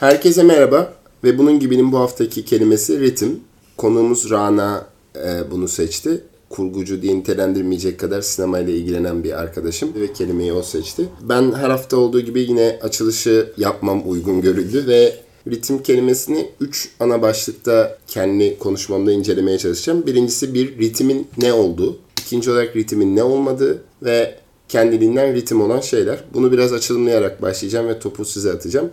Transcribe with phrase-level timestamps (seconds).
[0.00, 0.92] Herkese merhaba
[1.24, 3.40] ve bunun gibinin bu haftaki kelimesi ritim.
[3.76, 4.86] Konuğumuz Rana
[5.16, 6.22] e, bunu seçti.
[6.50, 11.08] Kurgucu diye nitelendirmeyecek kadar sinemayla ilgilenen bir arkadaşım ve kelimeyi o seçti.
[11.22, 15.16] Ben her hafta olduğu gibi yine açılışı yapmam uygun görüldü ve
[15.50, 20.06] ritim kelimesini 3 ana başlıkta kendi konuşmamda incelemeye çalışacağım.
[20.06, 24.34] Birincisi bir ritmin ne olduğu, ikinci olarak ritmin ne olmadığı ve
[24.68, 26.24] kendiliğinden ritim olan şeyler.
[26.34, 28.90] Bunu biraz açılımlayarak başlayacağım ve topu size atacağım.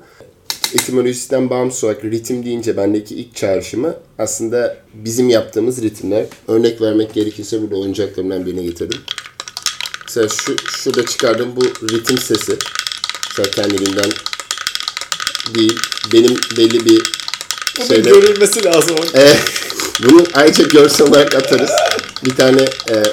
[0.74, 6.26] Etimolojisinden bağımsız olarak ritim deyince bendeki ilk çağrışımı aslında bizim yaptığımız ritimler.
[6.48, 9.00] Örnek vermek gerekirse burada oyuncaklarımdan birini getirdim.
[10.04, 12.58] Mesela şu, şurada çıkardığım bu ritim sesi.
[13.30, 14.12] Mesela kendiliğinden
[15.56, 15.80] değil.
[16.14, 17.02] Benim belli bir
[17.78, 18.10] Bunun şeyde...
[18.10, 18.96] görülmesi lazım.
[19.16, 19.34] Ee,
[20.04, 21.72] bunu ayrıca görsel olarak atarız.
[22.26, 23.04] Bir tane e,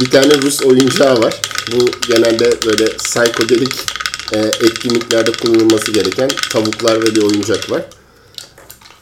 [0.00, 1.40] bir tane Rus oyuncağı var.
[1.72, 3.97] Bu genelde böyle psikodelik
[4.34, 7.86] e, etkinliklerde kullanılması gereken tavuklar ve bir oyuncak var.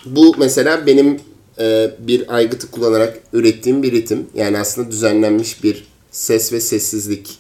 [0.06, 1.20] Bu mesela benim
[1.58, 4.26] e, bir aygıtı kullanarak ürettiğim bir ritim.
[4.34, 7.38] Yani aslında düzenlenmiş bir ses ve sessizlik.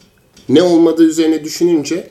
[0.48, 2.10] Ne olmadığı üzerine düşününce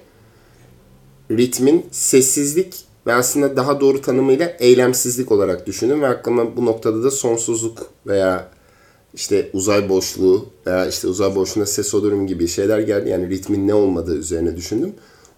[1.32, 2.76] ritmin sessizlik
[3.08, 8.50] ve aslında daha doğru tanımıyla eylemsizlik olarak düşünün ve aklıma bu noktada da sonsuzluk veya
[9.14, 13.10] işte uzay boşluğu veya işte uzay boşluğunda ses olurum gibi şeyler geldi.
[13.10, 14.94] Yani ritmin ne olmadığı üzerine düşündüm.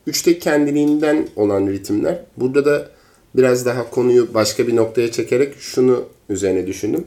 [0.08, 2.20] Üçte kendiliğinden olan ritimler.
[2.38, 2.90] Burada da
[3.36, 7.06] biraz daha konuyu başka bir noktaya çekerek şunu üzerine düşündüm.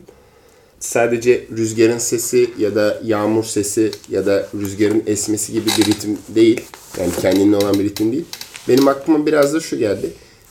[0.81, 6.61] Sadece rüzgarın sesi ya da yağmur sesi ya da rüzgarın esmesi gibi bir ritim değil.
[6.99, 8.25] Yani kendine olan bir ritim değil.
[8.69, 10.11] Benim aklıma biraz da şu geldi.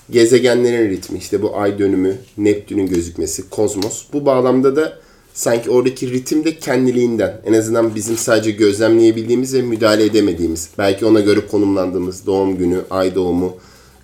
[0.09, 4.05] Gezegenlerin ritmi, işte bu ay dönümü, Neptün'ün gözükmesi, kozmos.
[4.13, 4.99] Bu bağlamda da
[5.33, 7.41] sanki oradaki ritim de kendiliğinden.
[7.45, 10.69] En azından bizim sadece gözlemleyebildiğimiz ve müdahale edemediğimiz.
[10.77, 13.57] Belki ona göre konumlandığımız doğum günü, ay doğumu,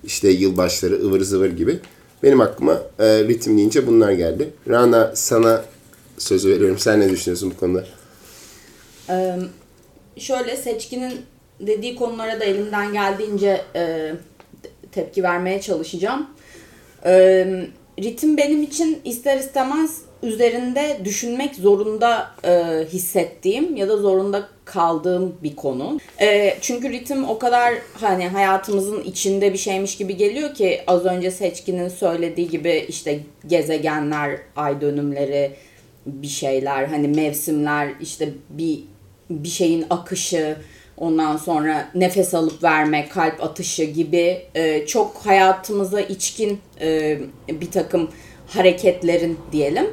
[0.04, 1.80] işte yılbaşları, ıvır zıvır gibi.
[2.24, 4.50] Benim aklıma e, ritim deyince bunlar geldi.
[4.70, 5.66] Rana sana
[6.18, 6.80] sözü veriyorum.
[6.80, 7.86] Sen ne düşünüyorsun bu konuda?
[9.10, 9.36] Ee,
[10.18, 11.14] şöyle seçkinin
[11.60, 14.14] dediği konulara da elimden geldiğince e,
[14.92, 16.28] tepki vermeye çalışacağım.
[17.06, 17.46] E,
[18.00, 25.56] ritim benim için ister istemez üzerinde düşünmek zorunda e, hissettiğim ya da zorunda kaldığım bir
[25.56, 26.00] konu.
[26.22, 31.32] E, çünkü ritim o kadar hani hayatımızın içinde bir şeymiş gibi geliyor ki az önce
[31.32, 35.52] Seçkin'in söylediği gibi işte gezegenler, ay dönümleri,
[36.06, 38.80] bir şeyler hani mevsimler işte bir
[39.30, 40.58] bir şeyin akışı
[40.98, 48.10] ondan sonra nefes alıp verme kalp atışı gibi e, çok hayatımıza içkin e, bir takım
[48.48, 49.86] hareketlerin diyelim.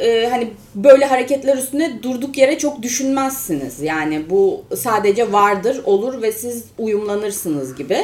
[0.00, 3.80] E, hani böyle hareketler üstüne durduk yere çok düşünmezsiniz.
[3.80, 7.98] Yani bu sadece vardır olur ve siz uyumlanırsınız gibi.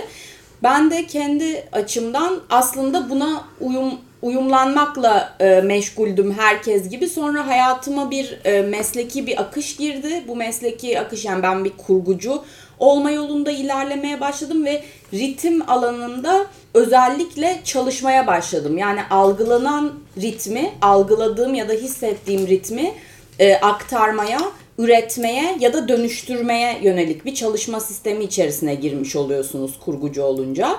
[0.62, 7.08] Ben de kendi açımdan aslında buna uyum uyumlanmakla e, meşguldüm herkes gibi.
[7.08, 10.24] Sonra hayatıma bir e, mesleki bir akış girdi.
[10.28, 12.42] Bu mesleki akış yani ben bir kurgucu
[12.78, 14.82] olma yolunda ilerlemeye başladım ve
[15.14, 18.78] ritim alanında özellikle çalışmaya başladım.
[18.78, 22.92] Yani algılanan ritmi, algıladığım ya da hissettiğim ritmi
[23.38, 24.40] e, aktarmaya,
[24.78, 30.76] üretmeye ya da dönüştürmeye yönelik bir çalışma sistemi içerisine girmiş oluyorsunuz kurgucu olunca.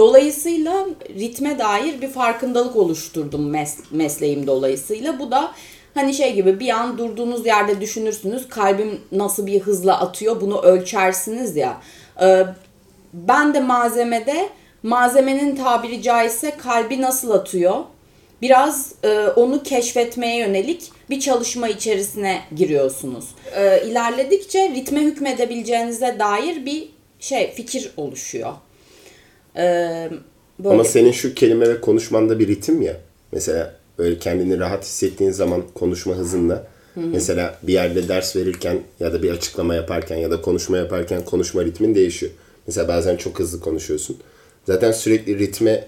[0.00, 0.86] Dolayısıyla
[1.18, 5.18] ritme dair bir farkındalık oluşturdum mes- mesleğim dolayısıyla.
[5.18, 5.52] Bu da
[5.94, 11.56] hani şey gibi bir an durduğunuz yerde düşünürsünüz kalbim nasıl bir hızla atıyor bunu ölçersiniz
[11.56, 11.80] ya.
[12.22, 12.46] Ee,
[13.12, 14.48] ben de malzemede
[14.82, 17.76] malzemenin tabiri caizse kalbi nasıl atıyor
[18.42, 23.24] biraz e, onu keşfetmeye yönelik bir çalışma içerisine giriyorsunuz.
[23.56, 26.88] E, ilerledikçe ritme hükmedebileceğinize dair bir
[27.20, 28.52] şey fikir oluşuyor.
[29.56, 30.10] Ee,
[30.58, 30.74] böyle.
[30.74, 32.96] Ama senin şu kelime ve konuşmanda bir ritim ya.
[33.32, 36.66] Mesela öyle kendini rahat hissettiğin zaman konuşma hızında.
[36.94, 37.06] Hı hı.
[37.06, 41.64] Mesela bir yerde ders verirken ya da bir açıklama yaparken ya da konuşma yaparken konuşma
[41.64, 42.32] ritmin değişiyor.
[42.66, 44.16] Mesela bazen çok hızlı konuşuyorsun.
[44.66, 45.84] Zaten sürekli ritme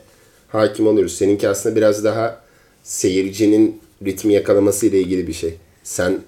[0.49, 1.15] hakim oluyoruz.
[1.15, 2.43] Seninki aslında biraz daha
[2.83, 5.55] seyircinin ritmi yakalaması ile ilgili bir şey.
[5.85, 6.21] Sen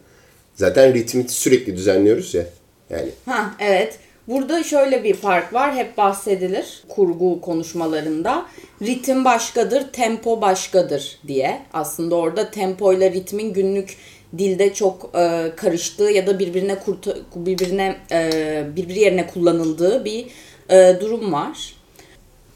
[0.54, 2.46] zaten ritmi sürekli düzenliyoruz ya.
[2.90, 3.10] Yani.
[3.26, 3.98] Ha evet.
[4.29, 5.75] Burada şöyle bir fark var.
[5.75, 8.47] Hep bahsedilir kurgu konuşmalarında.
[8.82, 11.62] Ritim başkadır, tempo başkadır diye.
[11.73, 13.97] Aslında orada tempo ile ritmin günlük
[14.38, 20.26] dilde çok e, karıştığı ya da birbirine kurta, birbirine e, birbiri yerine kullanıldığı bir
[20.71, 21.75] e, durum var.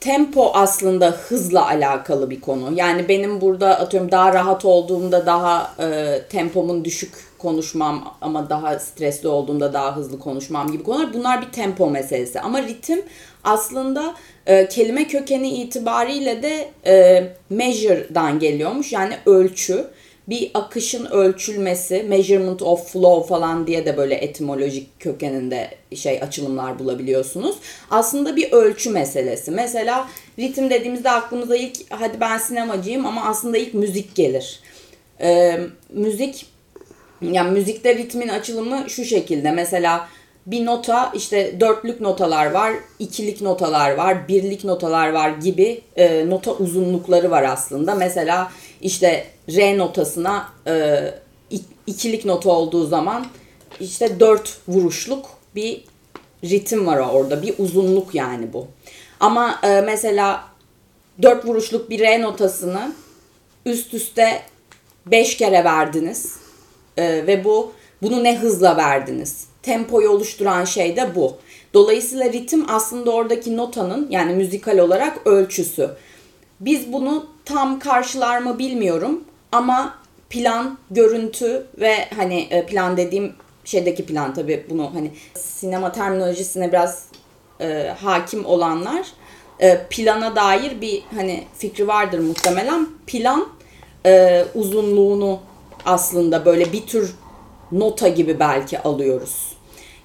[0.00, 2.72] Tempo aslında hızla alakalı bir konu.
[2.74, 9.28] Yani benim burada atıyorum daha rahat olduğumda daha e, tempomun düşük konuşmam ama daha stresli
[9.28, 11.14] olduğumda daha hızlı konuşmam gibi konular.
[11.14, 12.40] Bunlar bir tempo meselesi.
[12.40, 13.02] Ama ritim
[13.44, 14.14] aslında
[14.46, 18.92] e, kelime kökeni itibariyle de e, measure'dan geliyormuş.
[18.92, 19.84] Yani ölçü.
[20.28, 27.56] Bir akışın ölçülmesi, measurement of flow falan diye de böyle etimolojik kökeninde şey açılımlar bulabiliyorsunuz.
[27.90, 29.50] Aslında bir ölçü meselesi.
[29.50, 30.08] Mesela
[30.38, 34.60] ritim dediğimizde aklımıza ilk hadi ben sinemacıyım ama aslında ilk müzik gelir.
[35.20, 35.60] E,
[35.92, 36.46] müzik
[37.22, 39.50] yani müzikte ritmin açılımı şu şekilde.
[39.50, 40.08] Mesela
[40.46, 46.52] bir nota işte dörtlük notalar var, ikilik notalar var, birlik notalar var gibi e, nota
[46.52, 47.94] uzunlukları var aslında.
[47.94, 51.00] Mesela işte re notasına e,
[51.86, 53.26] ikilik nota olduğu zaman
[53.80, 55.84] işte dört vuruşluk bir
[56.44, 57.42] ritim var orada.
[57.42, 58.66] Bir uzunluk yani bu.
[59.20, 60.44] Ama e, mesela
[61.22, 62.92] dört vuruşluk bir re notasını
[63.66, 64.42] üst üste
[65.06, 66.47] beş kere verdiniz.
[66.98, 67.72] E, ve bu
[68.02, 69.46] bunu ne hızla verdiniz?
[69.62, 71.36] Tempoyu oluşturan şey de bu.
[71.74, 75.90] Dolayısıyla ritim aslında oradaki notanın yani müzikal olarak ölçüsü.
[76.60, 79.98] Biz bunu tam karşılar mı bilmiyorum ama
[80.30, 83.32] plan, görüntü ve hani e, plan dediğim
[83.64, 87.04] şeydeki plan tabii bunu hani sinema terminolojisine biraz
[87.60, 89.06] e, hakim olanlar
[89.60, 92.88] e, plana dair bir hani fikri vardır muhtemelen.
[93.06, 93.48] Plan
[94.06, 95.40] e, uzunluğunu
[95.84, 97.14] aslında böyle bir tür
[97.72, 99.52] nota gibi belki alıyoruz.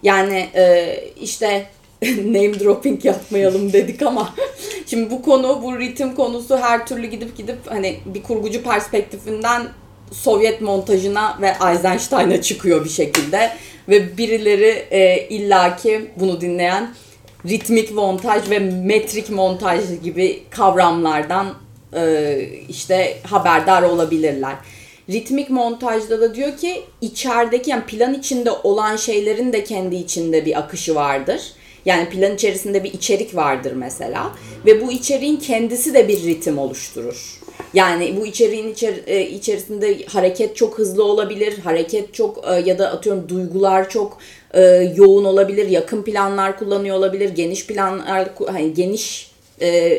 [0.04, 1.66] Yani e, işte
[2.18, 4.34] name dropping yapmayalım dedik ama
[4.86, 9.68] şimdi bu konu bu ritim konusu her türlü gidip gidip hani bir kurgucu perspektifinden
[10.12, 13.52] Sovyet montajına ve Eisenstein'a çıkıyor bir şekilde
[13.90, 16.94] ve birileri e, illaki bunu dinleyen
[17.46, 21.54] ritmik montaj ve metrik montaj gibi kavramlardan
[21.96, 22.38] e,
[22.70, 24.56] işte haberdar olabilirler.
[25.10, 30.60] Ritmik montajda da diyor ki içerideki yani plan içinde olan şeylerin de kendi içinde bir
[30.60, 31.42] akışı vardır.
[31.86, 34.32] Yani plan içerisinde bir içerik vardır mesela
[34.66, 37.40] ve bu içeriğin kendisi de bir ritim oluşturur.
[37.74, 42.92] Yani bu içeriğin içer, e, içerisinde hareket çok hızlı olabilir, hareket çok e, ya da
[42.92, 44.18] atıyorum duygular çok
[44.54, 44.62] e,
[44.96, 49.34] yoğun olabilir, yakın planlar kullanıyor olabilir, geniş planlar hani geniş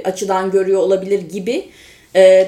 [0.04, 1.68] açıdan görüyor olabilir gibi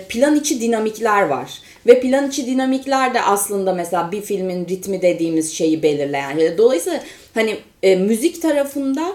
[0.09, 1.51] plan içi dinamikler var.
[1.87, 6.59] Ve plan içi dinamikler de aslında mesela bir filmin ritmi dediğimiz şeyi belirleyen.
[6.59, 7.03] Dolayısıyla
[7.35, 9.13] hani e, müzik tarafında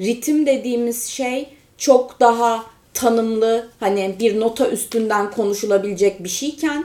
[0.00, 1.48] ritim dediğimiz şey
[1.78, 6.84] çok daha tanımlı hani bir nota üstünden konuşulabilecek bir şeyken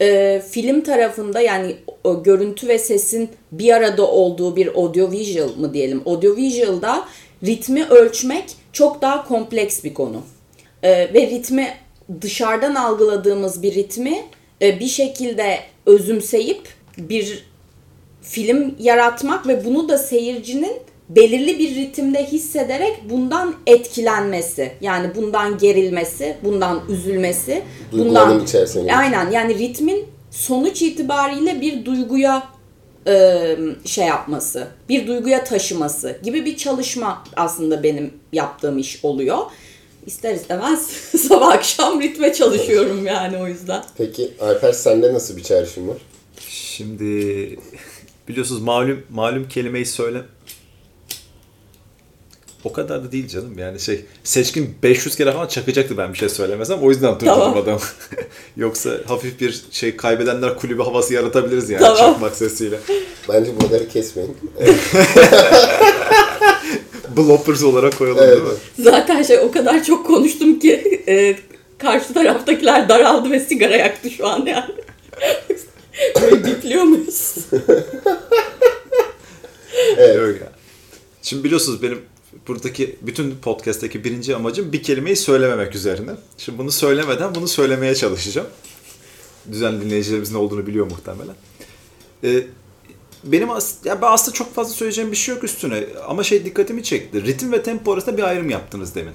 [0.00, 6.02] e, film tarafında yani o, görüntü ve sesin bir arada olduğu bir audiovisual mı diyelim
[6.06, 7.04] audiovisual'da
[7.46, 10.22] ritmi ölçmek çok daha kompleks bir konu.
[10.82, 11.68] E, ve ritmi
[12.20, 14.24] dışarıdan algıladığımız bir ritmi
[14.60, 16.68] bir şekilde özümseyip
[16.98, 17.44] bir
[18.22, 20.72] film yaratmak ve bunu da seyircinin
[21.08, 24.72] belirli bir ritimde hissederek bundan etkilenmesi.
[24.80, 27.62] Yani bundan gerilmesi, bundan üzülmesi,
[27.92, 28.94] bundan içerisinde.
[28.94, 29.30] Aynen.
[29.30, 32.42] Yani ritmin sonuç itibariyle bir duyguya
[33.06, 39.38] e, şey yapması, bir duyguya taşıması gibi bir çalışma aslında benim yaptığım iş oluyor
[40.06, 40.86] ister istemez
[41.28, 43.84] sabah akşam ritme çalışıyorum yani o yüzden.
[43.98, 45.96] Peki Alper sende nasıl bir çağrışım var?
[46.48, 47.04] Şimdi
[48.28, 50.22] biliyorsunuz malum malum kelimeyi söyle
[52.64, 56.28] o kadar da değil canım yani şey seçkin 500 kere falan çakacaktı ben bir şey
[56.28, 57.80] söylemesem o yüzden durdurdum tamam.
[58.56, 61.96] Yoksa hafif bir şey kaybedenler kulübü havası yaratabiliriz yani tamam.
[61.96, 62.78] çakmak sesiyle.
[63.28, 64.36] Bence buraları kesmeyin.
[67.28, 68.36] bloppers olarak koyalım evet.
[68.36, 68.54] değil mi?
[68.78, 71.36] Zaten şey o kadar çok konuştum ki e,
[71.78, 74.74] karşı taraftakiler daraldı ve sigara yaktı şu an yani.
[76.22, 77.34] Böyle bipliyor muyuz?
[79.96, 80.40] evet.
[80.40, 80.52] Ya.
[81.22, 81.98] Şimdi biliyorsunuz benim
[82.48, 86.10] buradaki bütün podcast'teki birinci amacım bir kelimeyi söylememek üzerine.
[86.38, 88.48] Şimdi bunu söylemeden bunu söylemeye çalışacağım.
[89.52, 91.34] Düzenli dinleyicilerimizin olduğunu biliyor muhtemelen.
[92.24, 92.46] Ee,
[93.24, 96.82] benim as ya ben aslında çok fazla söyleyeceğim bir şey yok üstüne ama şey dikkatimi
[96.82, 97.22] çekti.
[97.22, 99.14] Ritim ve tempo arasında bir ayrım yaptınız demin.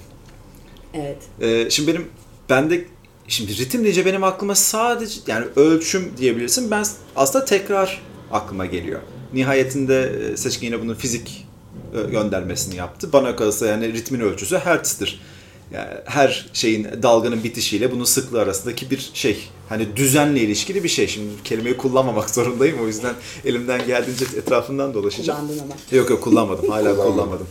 [0.94, 1.18] Evet.
[1.40, 2.08] Ee, şimdi benim
[2.50, 2.84] bende
[3.28, 6.70] şimdi ritim deyince benim aklıma sadece yani ölçüm diyebilirsin.
[6.70, 6.84] Ben
[7.16, 9.00] aslında tekrar aklıma geliyor.
[9.32, 11.46] Nihayetinde e, seçkin yine bunun fizik
[11.94, 13.12] e, göndermesini yaptı.
[13.12, 15.20] Bana kalırsa yani ritmin ölçüsü hertz'tir
[15.70, 19.48] yani her şeyin dalganın bitişiyle bunun sıklığı arasındaki bir şey.
[19.68, 21.08] Hani düzenle ilişkili bir şey.
[21.08, 22.80] Şimdi kelimeyi kullanmamak zorundayım.
[22.82, 25.40] O yüzden elimden geldiğince etrafından dolaşacağım.
[25.40, 25.74] Kullandın ama.
[25.92, 26.68] Yok yok kullanmadım.
[26.68, 27.48] Hala kullanmadım.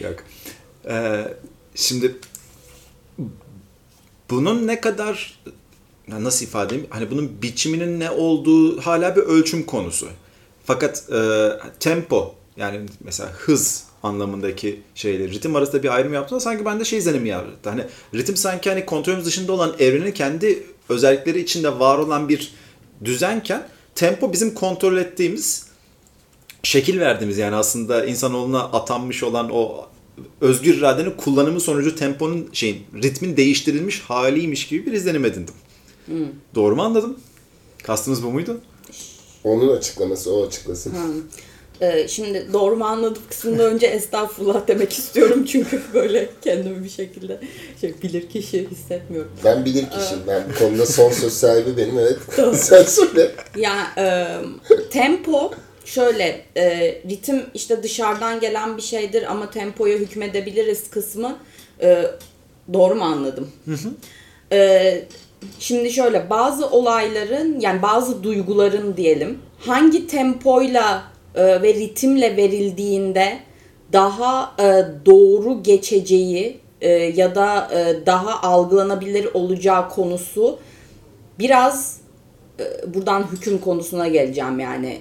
[0.00, 0.16] Yok.
[0.88, 1.24] Ee,
[1.74, 2.16] şimdi
[4.30, 5.40] bunun ne kadar
[6.08, 6.86] nasıl ifade edeyim?
[6.90, 10.08] Hani bunun biçiminin ne olduğu hala bir ölçüm konusu.
[10.64, 11.50] Fakat e,
[11.80, 17.28] tempo yani mesela hız anlamındaki şeyleri ritim arasında bir ayrım yaptığında sanki bende şey izlenimi
[17.28, 17.70] yarattı.
[17.70, 17.84] Hani
[18.14, 22.54] ritim sanki hani kontrolümüz dışında olan evrenin kendi özellikleri içinde var olan bir
[23.04, 25.66] düzenken tempo bizim kontrol ettiğimiz
[26.62, 29.86] şekil verdiğimiz yani aslında insanoğluna atanmış olan o
[30.40, 35.54] özgür iradenin kullanımı sonucu temponun şeyin ritmin değiştirilmiş haliymiş gibi bir izlenim edindim.
[36.54, 37.18] Doğru mu anladım?
[37.82, 38.60] Kastınız bu muydu?
[39.44, 40.92] Onun açıklaması o açıklasın.
[41.80, 47.40] Ee, şimdi doğru mu anladım kısmında önce estağfurullah demek istiyorum çünkü böyle kendimi bir şekilde
[47.80, 49.30] şey bilir kişi hissetmiyorum.
[49.44, 50.22] Ben bilir kişiyim.
[50.26, 52.18] Ben bu konuda son söz sahibi benim evet.
[52.56, 53.30] Sen söyle.
[53.56, 54.26] Ya e,
[54.90, 55.50] tempo
[55.84, 61.36] şöyle e, ritim işte dışarıdan gelen bir şeydir ama tempoya hükmedebiliriz kısmı
[61.82, 62.04] e,
[62.72, 63.52] doğru mu anladım?
[64.52, 65.04] E,
[65.58, 73.38] şimdi şöyle bazı olayların yani bazı duyguların diyelim hangi tempoyla e, ve ritimle verildiğinde
[73.92, 74.64] daha e,
[75.06, 77.70] doğru geçeceği e, ya da
[78.06, 80.58] daha algılanabilir olacağı konusu
[81.38, 82.00] biraz
[82.86, 84.98] buradan hüküm konusuna geleceğim yani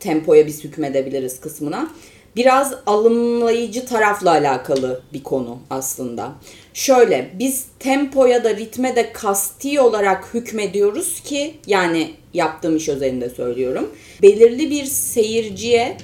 [0.00, 1.90] tempoya biz hükmedebiliriz kısmına.
[2.36, 6.32] Biraz alımlayıcı tarafla alakalı bir konu aslında.
[6.76, 13.90] Şöyle biz tempoya da ritme de kasti olarak hükmediyoruz ki yani yaptığım iş özelinde söylüyorum.
[14.22, 15.96] Belirli bir seyirciye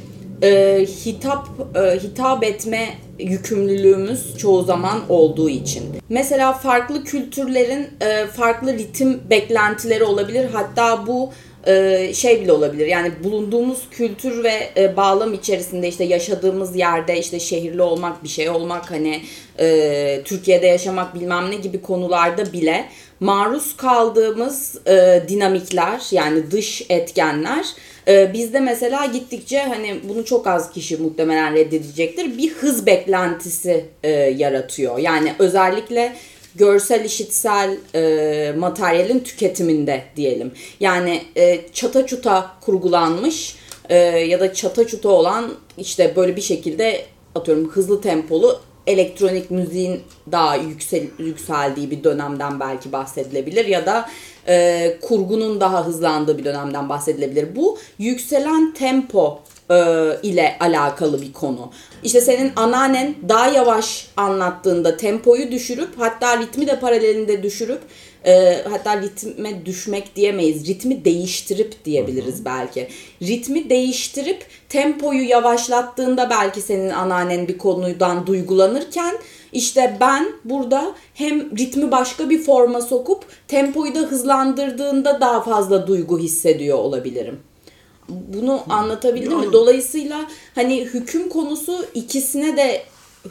[0.42, 2.88] e, hitap e, hitap etme
[3.18, 5.84] yükümlülüğümüz çoğu zaman olduğu için.
[6.08, 10.46] Mesela farklı kültürlerin e, farklı ritim beklentileri olabilir.
[10.52, 11.32] Hatta bu
[12.14, 12.86] şey bile olabilir.
[12.86, 18.50] Yani bulunduğumuz kültür ve e, bağlam içerisinde işte yaşadığımız yerde işte şehirli olmak, bir şey
[18.50, 19.22] olmak hani
[19.58, 22.88] e, Türkiye'de yaşamak bilmem ne gibi konularda bile
[23.20, 27.66] maruz kaldığımız e, dinamikler yani dış etkenler
[28.08, 34.10] e, bizde mesela gittikçe hani bunu çok az kişi muhtemelen reddedecektir bir hız beklentisi e,
[34.10, 34.98] yaratıyor.
[34.98, 36.12] Yani özellikle
[36.54, 40.52] görsel işitsel e, materyalin tüketiminde diyelim.
[40.80, 43.56] Yani e, çata çuta kurgulanmış
[43.88, 47.04] e, ya da çata çuta olan işte böyle bir şekilde
[47.34, 50.00] atıyorum hızlı tempolu elektronik müziğin
[50.32, 54.08] daha yüksel, yükseldiği bir dönemden belki bahsedilebilir ya da
[54.48, 57.56] e, kurgunun daha hızlandığı bir dönemden bahsedilebilir.
[57.56, 59.40] Bu yükselen tempo
[59.70, 59.76] e,
[60.22, 61.70] ile alakalı bir konu.
[62.02, 67.80] İşte senin anneannen daha yavaş anlattığında tempoyu düşürüp hatta ritmi de paralelinde düşürüp
[68.26, 70.68] e, hatta ritme düşmek diyemeyiz.
[70.68, 72.88] Ritmi değiştirip diyebiliriz belki.
[73.22, 79.14] Ritmi değiştirip tempoyu yavaşlattığında belki senin anneannen bir konudan duygulanırken
[79.52, 86.18] işte ben burada hem ritmi başka bir forma sokup tempoyu da hızlandırdığında daha fazla duygu
[86.18, 87.40] hissediyor olabilirim.
[88.08, 89.52] Bunu anlatabildim mi?
[89.52, 92.82] Dolayısıyla hani hüküm konusu ikisine de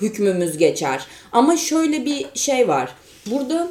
[0.01, 1.07] hükmümüz geçer.
[1.31, 2.95] Ama şöyle bir şey var.
[3.25, 3.67] Burada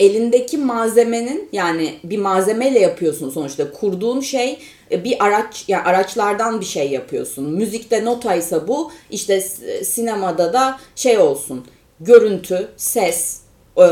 [0.00, 4.58] elindeki malzemenin yani bir malzemeyle yapıyorsun sonuçta kurduğun şey
[4.90, 7.44] e, bir araç yani araçlardan bir şey yapıyorsun.
[7.44, 9.40] Müzikte notaysa bu işte
[9.84, 11.64] sinemada da şey olsun
[12.00, 13.40] görüntü, ses,
[13.76, 13.82] e,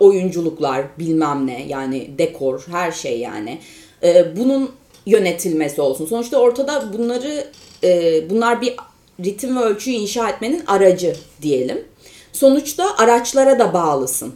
[0.00, 3.58] oyunculuklar bilmem ne yani dekor her şey yani.
[4.02, 4.70] E, bunun
[5.06, 6.06] yönetilmesi olsun.
[6.06, 7.46] Sonuçta ortada bunları
[8.30, 8.74] bunlar bir
[9.24, 11.84] ritim ve ölçüyü inşa etmenin aracı diyelim.
[12.32, 14.34] Sonuçta araçlara da bağlısın.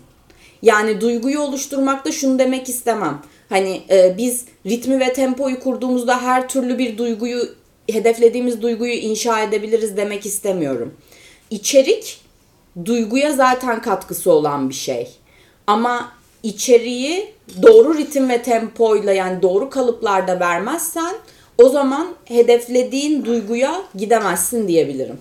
[0.63, 3.23] Yani duyguyu oluşturmakta şunu demek istemem.
[3.49, 7.49] Hani e, biz ritmi ve tempoyu kurduğumuzda her türlü bir duyguyu
[7.91, 10.95] hedeflediğimiz duyguyu inşa edebiliriz demek istemiyorum.
[11.51, 12.21] İçerik
[12.85, 15.09] duyguya zaten katkısı olan bir şey.
[15.67, 16.13] Ama
[16.47, 21.15] içeriği doğru ritim ve tempoyla yani doğru kalıplarda vermezsen
[21.59, 25.17] o zaman hedeflediğin duyguya gidemezsin diyebilirim.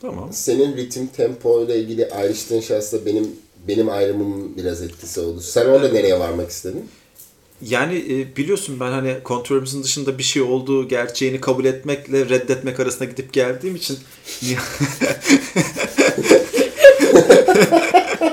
[0.00, 0.28] Tamam.
[0.32, 3.36] Senin ritim tempo ile ilgili ayrıştığın şahsla benim
[3.68, 5.40] benim ayrımım biraz etkisi oldu.
[5.40, 6.88] Sen orada nereye varmak istedin?
[7.62, 13.04] Yani e, biliyorsun ben hani kontrolümüzün dışında bir şey olduğu gerçeğini kabul etmekle reddetmek arasında
[13.04, 13.98] gidip geldiğim için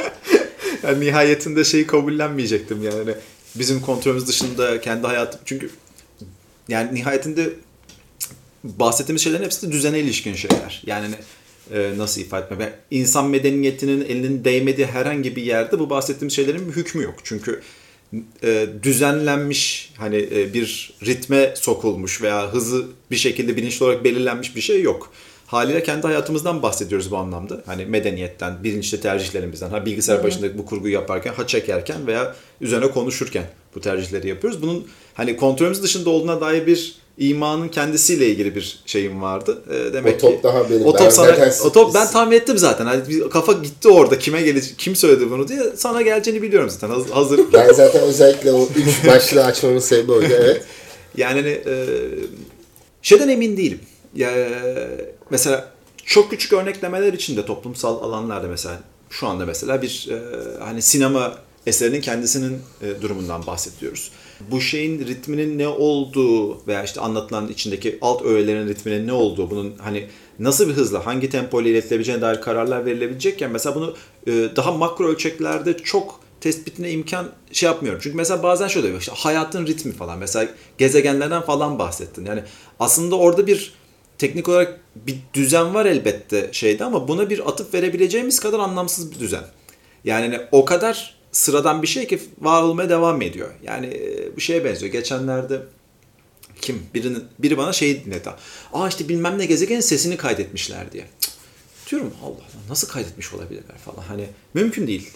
[0.88, 3.16] yani nihayetinde şeyi kabullenmeyecektim yani
[3.56, 5.70] bizim kontrolümüz dışında kendi hayatım çünkü
[6.68, 7.50] yani nihayetinde
[8.64, 10.84] bahsettiğimiz şeylerin hepsi de düzene ilişkin şeyler.
[10.86, 11.08] Yani
[11.74, 12.80] e, nasıl ifade etme?
[12.92, 17.16] İnsan medeniyetinin elinin değmediği herhangi bir yerde bu bahsettiğimiz şeylerin bir hükmü yok.
[17.24, 17.62] Çünkü
[18.44, 24.62] e, düzenlenmiş hani e, bir ritme sokulmuş veya hızı bir şekilde bilinçli olarak belirlenmiş bir
[24.62, 25.14] şey yok.
[25.48, 27.62] Haliyle kendi hayatımızdan bahsediyoruz bu anlamda.
[27.66, 29.70] Hani medeniyetten, bilinçli tercihlerimizden.
[29.70, 33.44] Ha bilgisayar başında bu kurguyu yaparken, ha çekerken veya üzerine konuşurken
[33.76, 34.62] bu tercihleri yapıyoruz.
[34.62, 39.64] Bunun hani kontrolümüz dışında olduğuna dair bir imanın kendisiyle ilgili bir şeyim vardı.
[39.70, 40.86] E, demek O top ki, daha benim.
[40.86, 42.86] O Ben top, sana, zaten o top ben tahmin ettim zaten.
[42.86, 46.90] Hani bir kafa gitti orada kime gelecek, kim söyledi bunu diye sana geleceğini biliyorum zaten.
[46.90, 47.40] Haz- Hazır.
[47.54, 50.28] Ben zaten özellikle o üç başlığı açmamın sebebi oydu.
[50.32, 50.64] Evet.
[51.18, 51.86] Yani hani, e,
[53.02, 53.80] şeyden emin değilim.
[54.16, 54.32] Ya,
[55.30, 55.72] mesela
[56.06, 58.80] çok küçük örneklemeler içinde toplumsal alanlarda mesela
[59.10, 60.20] şu anda mesela bir e,
[60.60, 64.12] hani sinema eserinin kendisinin e, durumundan bahsediyoruz.
[64.52, 69.74] Bu şeyin ritminin ne olduğu veya işte anlatılan içindeki alt öğelerin ritminin ne olduğu, bunun
[69.78, 70.08] hani
[70.40, 73.96] nasıl bir hızla, hangi tempo ile iletilebileceğine dair kararlar verilebilecekken mesela bunu
[74.28, 78.02] e, daha makro ölçeklerde çok tespitine imkan şey yapmıyorum.
[78.04, 82.26] Çünkü mesela bazen şöyle oluyor işte hayatın ritmi falan mesela gezegenlerden falan bahsettin.
[82.26, 82.44] Yani
[82.80, 83.74] aslında orada bir
[84.18, 89.20] teknik olarak bir düzen var elbette şeyde ama buna bir atıp verebileceğimiz kadar anlamsız bir
[89.20, 89.44] düzen.
[90.04, 93.50] Yani hani o kadar sıradan bir şey ki var olmaya devam ediyor.
[93.64, 94.92] Yani e, bu şeye benziyor.
[94.92, 95.62] Geçenlerde
[96.62, 96.84] kim?
[96.94, 98.30] Birinin, biri bana şey dinledi.
[98.74, 101.06] Aa işte bilmem ne gezegenin sesini kaydetmişler diye.
[101.20, 101.34] Cık.
[101.92, 104.08] Diyorum Allah Allah nasıl kaydetmiş olabilirler falan.
[104.08, 105.10] Hani mümkün değil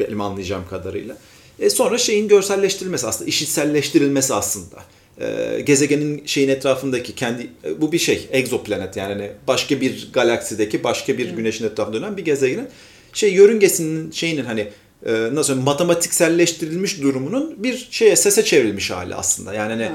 [0.00, 1.16] benim anlayacağım kadarıyla.
[1.58, 4.84] E sonra şeyin görselleştirilmesi aslında işitselleştirilmesi aslında.
[5.22, 10.84] E, gezegenin şeyin etrafındaki kendi e, bu bir şey egzoplanet yani hani başka bir galaksideki
[10.84, 12.68] başka bir güneşin etrafında dönen bir gezegenin
[13.12, 14.60] şey yörüngesinin şeyinin hani
[15.06, 19.54] e, nasıl söyleyeyim, matematikselleştirilmiş durumunun bir şeye sese çevrilmiş hali aslında.
[19.54, 19.90] Yani hani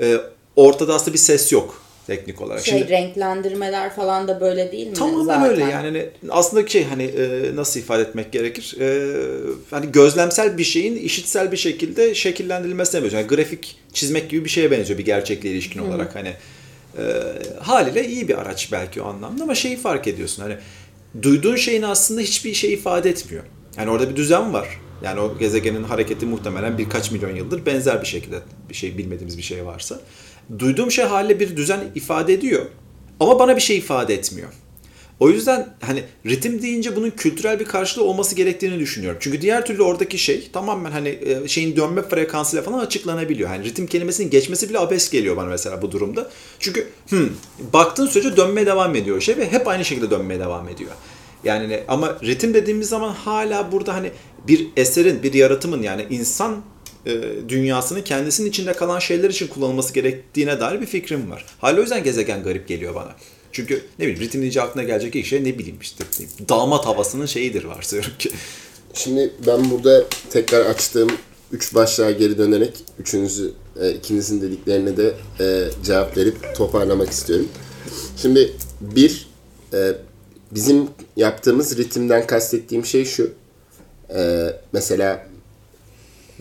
[0.00, 0.16] e,
[0.56, 2.66] ortada aslında bir ses yok teknik olarak.
[2.66, 4.94] Şey Şimdi- renklendirmeler falan da böyle değil mi?
[4.94, 5.50] Tamamen zaten?
[5.50, 8.76] öyle yani hani aslında şey hani e, nasıl ifade etmek gerekir?
[8.80, 8.86] E,
[9.70, 13.22] hani gözlemsel bir şeyin işitsel bir şekilde şekillendirilmesine benziyor.
[13.22, 16.32] Yani grafik çizmek gibi bir şeye benziyor bir gerçekle ilişkin olarak hani
[16.98, 17.02] e,
[17.60, 20.56] haliyle iyi bir araç belki o anlamda ama şeyi fark ediyorsun hani
[21.22, 23.44] duyduğun şeyin aslında hiçbir şey ifade etmiyor.
[23.76, 24.68] Yani orada bir düzen var.
[25.04, 28.38] Yani o gezegenin hareketi muhtemelen birkaç milyon yıldır benzer bir şekilde
[28.68, 30.00] bir şey bilmediğimiz bir şey varsa.
[30.58, 32.66] Duyduğum şey haliyle bir düzen ifade ediyor.
[33.20, 34.48] Ama bana bir şey ifade etmiyor.
[35.20, 39.18] O yüzden hani ritim deyince bunun kültürel bir karşılığı olması gerektiğini düşünüyorum.
[39.22, 43.48] Çünkü diğer türlü oradaki şey tamamen hani e, şeyin dönme frekansıyla falan açıklanabiliyor.
[43.48, 46.30] Hani ritim kelimesinin geçmesi bile abes geliyor bana mesela bu durumda.
[46.58, 47.28] Çünkü hmm,
[47.72, 50.90] baktığın sürece dönmeye devam ediyor şey ve hep aynı şekilde dönmeye devam ediyor.
[51.44, 54.10] Yani ama ritim dediğimiz zaman hala burada hani
[54.48, 56.62] bir eserin, bir yaratımın yani insan
[57.06, 61.44] e, dünyasının kendisinin içinde kalan şeyler için kullanılması gerektiğine dair bir fikrim var.
[61.58, 63.14] Hala o yüzden gezegen garip geliyor bana.
[63.52, 66.04] Çünkü ne bileyim ritim deyince aklına gelecek ilk şey ne bileyim işte
[66.48, 68.30] damat havasının şeyidir varsayıyorum ki.
[68.94, 71.10] Şimdi ben burada tekrar açtığım
[71.52, 77.48] üç başlığa geri dönerek üçünüzü, e, ikinizin dediklerine de e, cevap verip toparlamak istiyorum.
[78.16, 79.28] Şimdi bir,
[79.72, 79.92] e,
[80.50, 83.30] bizim yaptığımız ritimden kastettiğim şey şu.
[84.14, 85.26] E, mesela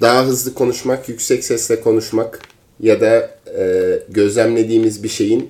[0.02, 2.40] daha hızlı konuşmak, yüksek sesle konuşmak
[2.80, 5.50] ya da e, gözlemlediğimiz bir şeyin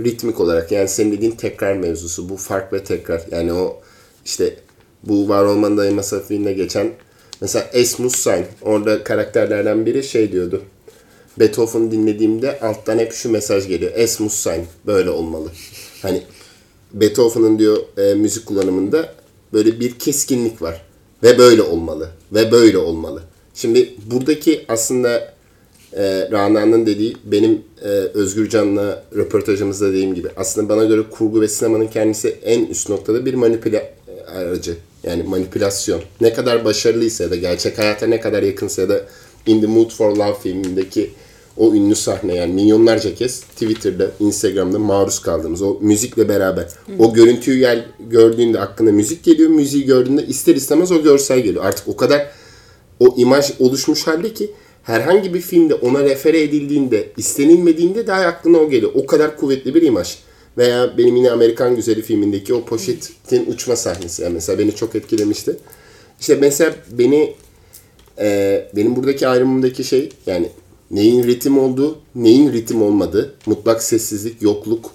[0.00, 3.22] ritmik olarak yani senin dediğin tekrar mevzusu bu fark ve tekrar.
[3.30, 3.80] Yani o
[4.24, 4.56] işte
[5.02, 6.90] bu var olmanın dayanması filminde geçen
[7.40, 10.62] mesela Esmus Sein orada karakterlerden biri şey diyordu.
[11.38, 15.48] Beethoven dinlediğimde alttan hep şu mesaj geliyor Esmus Sein böyle olmalı.
[16.02, 16.22] Hani
[16.92, 19.14] Beethoven'ın diyor e, müzik kullanımında
[19.52, 20.82] böyle bir keskinlik var
[21.22, 23.22] ve böyle olmalı ve böyle olmalı.
[23.54, 25.32] Şimdi buradaki aslında
[25.92, 31.48] e, Rana'nın dediği benim e, Özgür Can'la röportajımızda dediğim gibi aslında bana göre kurgu ve
[31.48, 33.94] sinemanın kendisi en üst noktada bir manipüle
[34.34, 34.76] aracı.
[35.04, 36.00] Yani manipülasyon.
[36.20, 39.00] Ne kadar başarılıysa ya da gerçek hayata ne kadar yakınsa ya da
[39.46, 41.10] In the Mood for Love filmindeki
[41.56, 47.58] o ünlü sahne yani milyonlarca kez Twitter'da, Instagram'da maruz kaldığımız o müzikle beraber o görüntüyü
[47.58, 49.50] gel, gördüğünde aklına müzik geliyor.
[49.50, 51.64] Müziği gördüğünde ister istemez o görsel geliyor.
[51.64, 52.30] Artık o kadar
[53.02, 54.50] o imaj oluşmuş halde ki
[54.82, 58.92] herhangi bir filmde ona refere edildiğinde, istenilmediğinde daha aklına o geliyor.
[58.94, 60.18] O kadar kuvvetli bir imaj.
[60.58, 64.22] Veya benim yine Amerikan Güzeli filmindeki o poşetin uçma sahnesi.
[64.22, 65.56] Yani mesela beni çok etkilemişti.
[66.20, 67.34] İşte mesela beni
[68.18, 70.48] e, benim buradaki ayrımımdaki şey yani
[70.90, 74.90] neyin ritim olduğu, neyin ritim olmadığı, mutlak sessizlik, yokluk,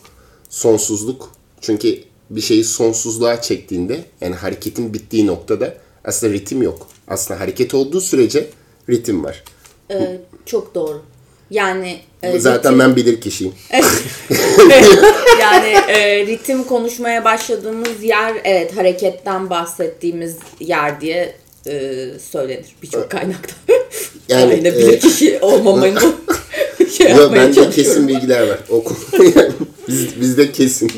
[0.50, 1.32] sonsuzluk.
[1.62, 6.88] Çünkü bir şeyi sonsuzluğa çektiğinde yani hareketin bittiği noktada aslında ritim yok.
[7.08, 8.48] Aslında hareket olduğu sürece
[8.90, 9.44] ritim var.
[9.92, 11.02] Ee, çok doğru.
[11.50, 13.54] Yani e, Zaten ritim- ben bilir kişiyim.
[15.42, 21.36] yani e, ritim konuşmaya başladığımız yer evet hareketten bahsettiğimiz yer diye
[21.68, 23.54] e, söylenir birçok kaynakta.
[24.30, 25.96] Yani, yine bilir e, kişi olmamayı
[26.98, 28.60] şey Yok bende kesin bilgiler var.
[28.70, 28.98] O konu-
[29.36, 29.52] yani
[29.88, 30.92] biz, bizde kesin.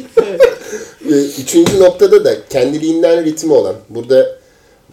[1.05, 3.75] Ve Üçüncü noktada da kendiliğinden ritmi olan.
[3.89, 4.38] Burada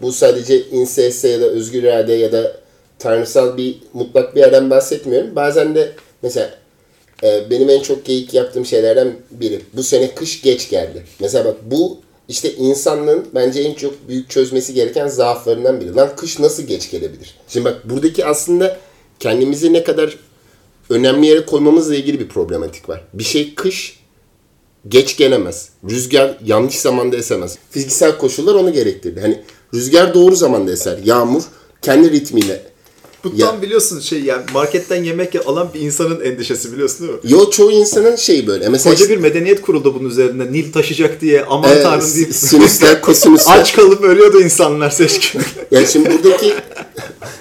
[0.02, 2.56] bu sadece inseste ya da özgür irade ya da
[2.98, 5.36] tanrısal bir mutlak bir yerden bahsetmiyorum.
[5.36, 6.58] Bazen de mesela
[7.22, 9.60] e, benim en çok geyik yaptığım şeylerden biri.
[9.72, 11.04] Bu sene kış geç geldi.
[11.20, 15.94] Mesela bak bu işte insanlığın bence en çok büyük çözmesi gereken zaaflarından biri.
[15.94, 17.34] Lan kış nasıl geç gelebilir?
[17.48, 18.76] Şimdi bak buradaki aslında
[19.20, 20.18] kendimizi ne kadar
[20.90, 23.04] önemli yere koymamızla ilgili bir problematik var.
[23.12, 24.00] Bir şey kış
[24.88, 25.68] geç gelemez.
[25.90, 27.58] Rüzgar yanlış zamanda esemez.
[27.70, 29.20] Fiziksel koşullar onu gerektirdi.
[29.20, 29.42] Hani
[29.76, 30.98] rüzgar doğru zamanda eser.
[31.04, 31.42] Yağmur
[31.82, 32.62] kendi ritmiyle.
[33.24, 37.18] Bu Ya- tam biliyorsun şey yani marketten yemek alan bir insanın endişesi biliyorsun değil mi?
[37.24, 38.68] Yo çoğu insanın şeyi böyle.
[38.68, 40.52] Mesela Koca bir medeniyet kuruldu bunun üzerine.
[40.52, 43.58] Nil taşıyacak diye aman Ee, tanrım deyip sinüsler, kosinüsler.
[43.60, 45.40] aç kalıp ölüyordu insanlar seçkin.
[45.70, 46.54] Yani şimdi buradaki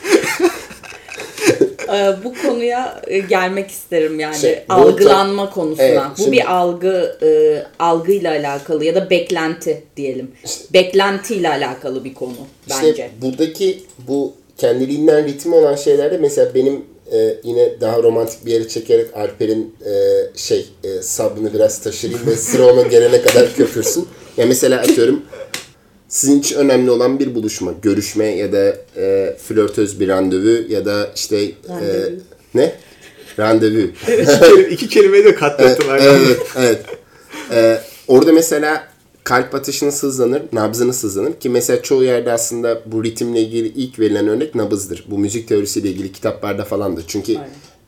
[1.95, 5.85] Ee, bu konuya e, gelmek isterim yani Şey, bu algılanma konusuna.
[5.85, 7.29] Evet, bu şimdi- bir algı e,
[7.79, 10.31] algıyla alakalı ya da beklenti diyelim.
[10.73, 12.33] Beklentiyle alakalı bir konu
[12.69, 12.89] bence.
[12.89, 18.67] işte buradaki bu kendiliğinden ritmi olan şeylerde mesela benim e, yine daha romantik bir yere
[18.67, 19.91] çekerek Alper'in e,
[20.35, 24.07] şey e, sabrını biraz taşırayım ve sıra ona gelene kadar köpürsün.
[24.37, 25.21] Ya mesela atıyorum
[26.15, 31.11] sizin için önemli olan bir buluşma, görüşme ya da e, flörtöz bir randevu ya da
[31.15, 31.85] işte e,
[32.53, 32.75] ne?
[33.39, 33.79] Randevu.
[34.21, 35.89] iki, kelime, iki kelimeyi de katlettim.
[35.89, 36.07] Erkan.
[36.07, 36.85] evet, evet.
[37.51, 38.87] Ee, orada mesela
[39.23, 44.27] kalp atışınız hızlanır, nabzınız hızlanır ki mesela çoğu yerde aslında bu ritimle ilgili ilk verilen
[44.27, 45.05] örnek nabızdır.
[45.07, 47.03] Bu müzik teorisiyle ilgili kitaplarda falandır.
[47.07, 47.37] Çünkü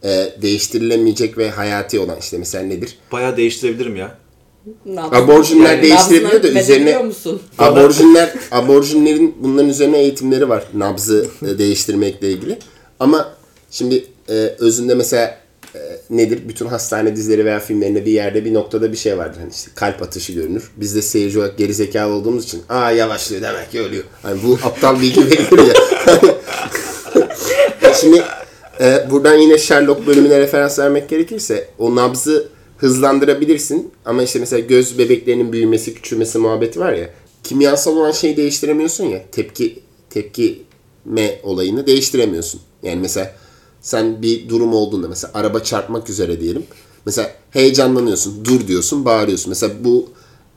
[0.03, 2.97] e, değiştirilemeyecek ve hayati olan işte mesela nedir?
[3.11, 4.17] Bayağı değiştirebilirim ya.
[4.87, 7.41] Nabzını- Aborjinler yani değiştirebiliyor da üzerine musun?
[7.59, 10.63] aborjinler aborjinlerin bunların üzerine eğitimleri var.
[10.73, 12.59] Nabzı e, değiştirmekle ilgili.
[12.99, 13.33] Ama
[13.71, 15.37] şimdi e, özünde mesela
[15.75, 16.39] e, nedir?
[16.49, 19.39] Bütün hastane dizileri veya filmlerinde bir yerde bir noktada bir şey vardır.
[19.39, 20.71] Hani işte kalp atışı görünür.
[20.77, 24.03] Biz de seyirci olarak gerizekalı olduğumuz için aa yavaşlıyor demek ki ölüyor.
[24.23, 25.73] Hani bu aptal bilgi verilir ya.
[28.01, 28.23] Şimdi
[28.79, 34.97] e, buradan yine Sherlock bölümüne referans vermek gerekirse o nabzı hızlandırabilirsin ama işte mesela göz
[34.97, 37.09] bebeklerinin büyümesi, küçülmesi muhabbeti var ya.
[37.43, 39.23] Kimyasal olan şeyi değiştiremiyorsun ya.
[39.31, 42.61] Tepki tepkime olayını değiştiremiyorsun.
[42.83, 43.35] Yani mesela
[43.81, 46.63] sen bir durum olduğunda mesela araba çarpmak üzere diyelim.
[47.05, 49.49] Mesela heyecanlanıyorsun, dur diyorsun, bağırıyorsun.
[49.49, 50.09] Mesela bu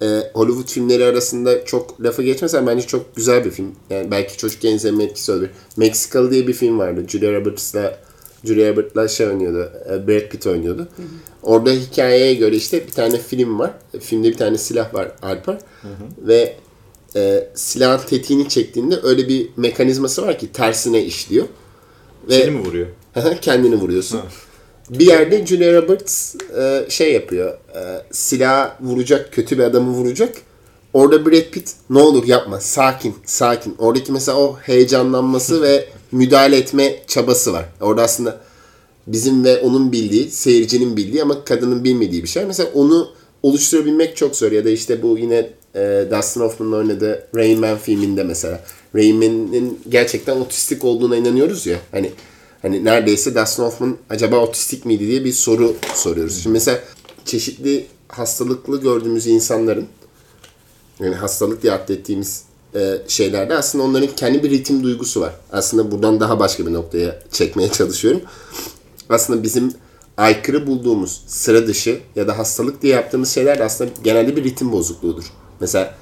[0.03, 3.73] e, Hollywood filmleri arasında çok lafı geçmesen bence çok güzel bir film.
[3.91, 5.51] Yani belki çocukken izleme etkisi olabilir.
[5.77, 7.05] Meksikalı diye bir film vardı.
[7.09, 7.99] Julia Roberts'la
[8.45, 9.73] Julia Roberts'la şey oynuyordu.
[9.93, 10.89] e, Brad Pitt oynuyordu.
[11.43, 13.71] Orada hikayeye göre işte bir tane film var.
[14.01, 15.59] Filmde bir tane silah var Alper.
[16.19, 16.57] Ve
[17.17, 21.47] e, silahın tetiğini çektiğinde öyle bir mekanizması var ki tersine işliyor.
[22.29, 22.87] Ve Seni mi vuruyor?
[23.41, 24.21] kendini vuruyorsun.
[24.91, 27.51] Bir yerde Julia Roberts e, şey yapıyor.
[27.75, 30.35] E, silah vuracak, kötü bir adamı vuracak.
[30.93, 33.75] Orada Brad Pitt ne olur yapma, sakin, sakin.
[33.79, 37.65] Oradaki mesela o heyecanlanması ve müdahale etme çabası var.
[37.81, 38.41] Orada aslında
[39.07, 42.45] bizim ve onun bildiği, seyircinin bildiği ama kadının bilmediği bir şey.
[42.45, 43.09] Mesela onu
[43.43, 44.53] oluşturabilmek çok zor.
[44.53, 48.65] Ya da işte bu yine e, Dustin Hoffman'ın oynadığı Rain Man filminde mesela.
[48.95, 51.79] Rain Man'in gerçekten otistik olduğuna inanıyoruz ya.
[51.93, 52.11] Hani
[52.63, 56.43] hani neredeyse Dustin Hoffman acaba otistik miydi diye bir soru soruyoruz.
[56.43, 56.81] Şimdi mesela
[57.25, 59.87] çeşitli hastalıklı gördüğümüz insanların
[61.01, 65.33] yani hastalık diye adettiğimiz e, şeylerde aslında onların kendi bir ritim duygusu var.
[65.53, 68.21] Aslında buradan daha başka bir noktaya çekmeye çalışıyorum.
[69.09, 69.73] Aslında bizim
[70.17, 74.73] aykırı bulduğumuz sıra dışı ya da hastalık diye yaptığımız şeyler de aslında genelde bir ritim
[74.73, 75.25] bozukluğudur.
[75.61, 75.95] Mesela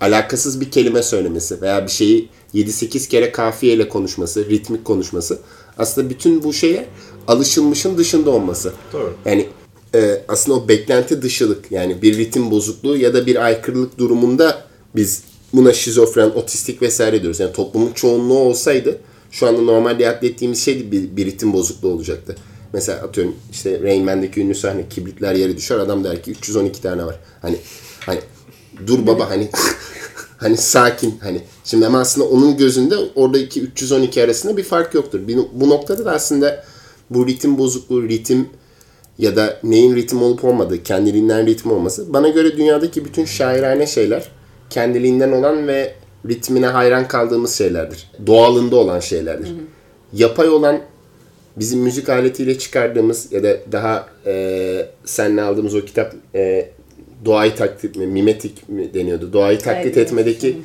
[0.00, 5.38] alakasız bir kelime söylemesi veya bir şeyi 7-8 kere kafiyeyle konuşması, ritmik konuşması.
[5.78, 6.88] Aslında bütün bu şeye
[7.28, 8.72] alışılmışın dışında olması.
[8.92, 9.14] Doğru.
[9.24, 9.48] Yani
[9.94, 14.64] e, aslında o beklenti dışılık yani bir ritim bozukluğu ya da bir aykırılık durumunda
[14.96, 17.40] biz buna şizofren, otistik vesaire diyoruz.
[17.40, 22.36] Yani toplumun çoğunluğu olsaydı şu anda normalde adlettiğimiz şey bir, bir ritim bozukluğu olacaktı.
[22.72, 27.06] Mesela atıyorum işte Rain Man'deki ünlü sahne kibritler yere düşer adam der ki 312 tane
[27.06, 27.20] var.
[27.42, 27.56] Hani
[28.00, 28.20] hani
[28.86, 29.50] dur baba hani
[30.36, 31.42] hani sakin hani.
[31.64, 35.28] Şimdi ama aslında onun gözünde oradaki 312 arasında bir fark yoktur.
[35.28, 36.64] Bir, bu noktada da aslında
[37.10, 38.48] bu ritim bozukluğu, ritim
[39.18, 42.12] ya da neyin ritim olup olmadığı, kendiliğinden ritim olması.
[42.12, 44.28] Bana göre dünyadaki bütün şairane şeyler
[44.70, 45.94] kendiliğinden olan ve
[46.28, 48.10] ritmine hayran kaldığımız şeylerdir.
[48.26, 49.48] Doğalında olan şeylerdir.
[50.12, 50.80] Yapay olan
[51.56, 56.70] bizim müzik aletiyle çıkardığımız ya da daha e, senle aldığımız o kitap e,
[57.24, 59.32] doğayı taklit mi, mimetik mi deniyordu?
[59.32, 59.96] Doğayı taklit Evet.
[59.96, 60.56] etmedeki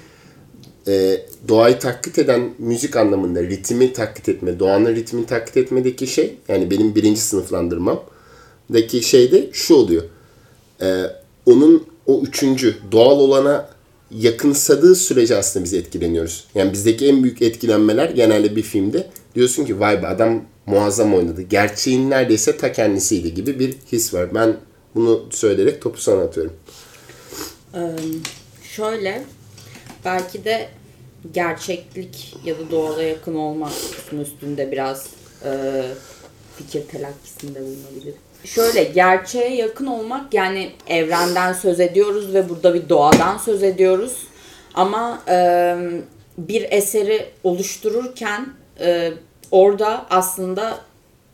[0.88, 6.72] e, doğayı taklit eden müzik anlamında ritmi taklit etme, doğanın ritmini taklit etmedeki şey yani
[6.72, 8.04] benim birinci sınıflandırmam
[8.74, 10.04] daki şey de şu oluyor.
[10.82, 11.04] E,
[11.46, 13.70] onun o üçüncü doğal olana
[14.12, 16.48] yakınsadığı sürece aslında biz etkileniyoruz.
[16.56, 21.42] Yani bizdeki en büyük etkilenmeler genelde bir filmde diyorsun ki vay be adam muazzam oynadı.
[21.42, 24.36] Gerçeğin neredeyse ta kendisiydi gibi bir his var.
[24.36, 24.58] Ben
[24.96, 26.54] bunu söyleyerek topu sana atıyorum.
[27.76, 27.80] Ee,
[28.64, 29.24] şöyle
[30.06, 30.70] belki de
[31.34, 33.72] gerçeklik ya da doğala yakın olmak
[34.22, 35.08] üstünde biraz
[35.46, 35.84] e,
[36.58, 38.14] fikir telakkisinde bulunabilir.
[38.46, 44.18] Şöyle gerçeğe yakın olmak yani evrenden söz ediyoruz ve burada bir doğadan söz ediyoruz.
[44.74, 45.76] Ama e,
[46.38, 48.48] bir eseri oluştururken
[48.80, 49.12] e,
[49.52, 50.78] orada aslında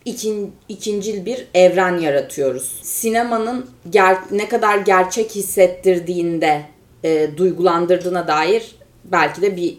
[0.05, 2.79] ikin, ikincil bir evren yaratıyoruz.
[2.83, 6.61] Sinemanın ger- ne kadar gerçek hissettirdiğinde,
[7.03, 9.77] e, duygulandırdığına dair belki de bir şey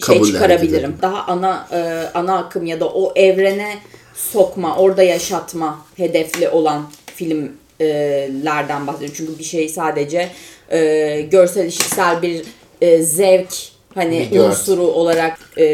[0.00, 0.32] Kabullendim.
[0.32, 0.96] çıkarabilirim.
[1.02, 3.78] Daha ana e, ana akım ya da o evrene
[4.16, 9.14] sokma, orada yaşatma hedefli olan filmlerden bahsediyorum.
[9.18, 10.28] Çünkü bir şey sadece
[10.72, 12.42] e, görsel işitsel bir
[12.80, 13.48] e, zevk
[13.94, 14.52] hani Video art.
[14.52, 15.64] unsuru olarak e,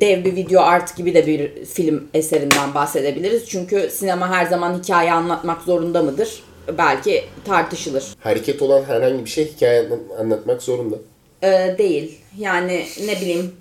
[0.00, 3.48] dev bir video art gibi de bir film eserinden bahsedebiliriz.
[3.48, 6.42] Çünkü sinema her zaman hikaye anlatmak zorunda mıdır?
[6.78, 8.04] Belki tartışılır.
[8.20, 10.96] Hareket olan herhangi bir şey hikaye anlat- anlatmak zorunda.
[11.42, 12.18] E, değil.
[12.38, 13.52] Yani ne bileyim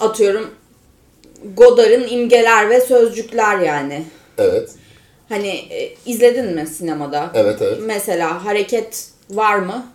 [0.00, 0.50] atıyorum
[1.56, 4.04] Godard'ın imgeler ve sözcükler yani.
[4.38, 4.70] Evet.
[5.28, 7.30] Hani e, izledin mi sinemada?
[7.34, 7.78] Evet evet.
[7.82, 9.86] Mesela hareket var mı?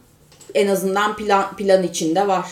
[0.55, 2.45] En azından plan plan içinde var.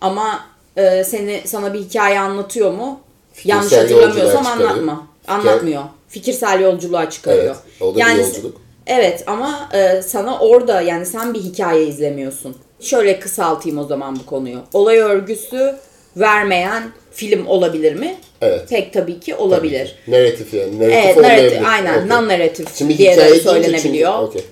[0.00, 3.00] Ama e, seni sana bir hikaye anlatıyor mu?
[3.32, 4.70] Fikirsel Yanlış hatırlamıyorsam çıkarıyor.
[4.70, 5.06] anlatma.
[5.28, 5.82] Anlatmıyor.
[6.08, 7.44] Fikirsel yolculuğa çıkarıyor.
[7.44, 7.82] Evet.
[7.82, 8.60] O da bir yolculuk.
[8.86, 12.56] Evet ama e, sana orada yani sen bir hikaye izlemiyorsun.
[12.80, 14.58] Şöyle kısaltayım o zaman bu konuyu.
[14.72, 15.76] Olay örgüsü
[16.18, 18.14] vermeyen film olabilir mi?
[18.40, 18.68] Evet.
[18.68, 19.94] Pek tabii ki olabilir.
[20.08, 20.78] Narratif yani.
[20.80, 21.94] Narratif Evet, narratif, aynen.
[21.98, 22.08] Okey.
[22.08, 24.12] Non-narratif Şimdi diye de söylenebiliyor.
[24.12, 24.42] çünkü- okey.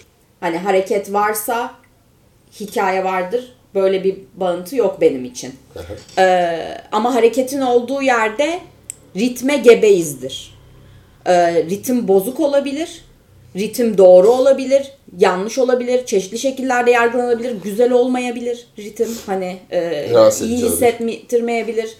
[0.40, 1.74] Hani hareket varsa
[2.60, 3.52] hikaye vardır.
[3.74, 5.54] Böyle bir bağıntı yok benim için.
[5.76, 6.22] Aha.
[6.22, 8.60] Ee, ama hareketin olduğu yerde
[9.16, 10.54] ritme gebeyizdir.
[11.26, 13.04] Ee, ritim bozuk olabilir.
[13.56, 14.92] Ritim doğru olabilir.
[15.18, 16.06] Yanlış olabilir.
[16.06, 17.62] Çeşitli şekillerde yargılanabilir.
[17.62, 19.08] Güzel olmayabilir ritim.
[19.26, 21.90] Hani e, Rahatsız iyi hissettirmeyebilir.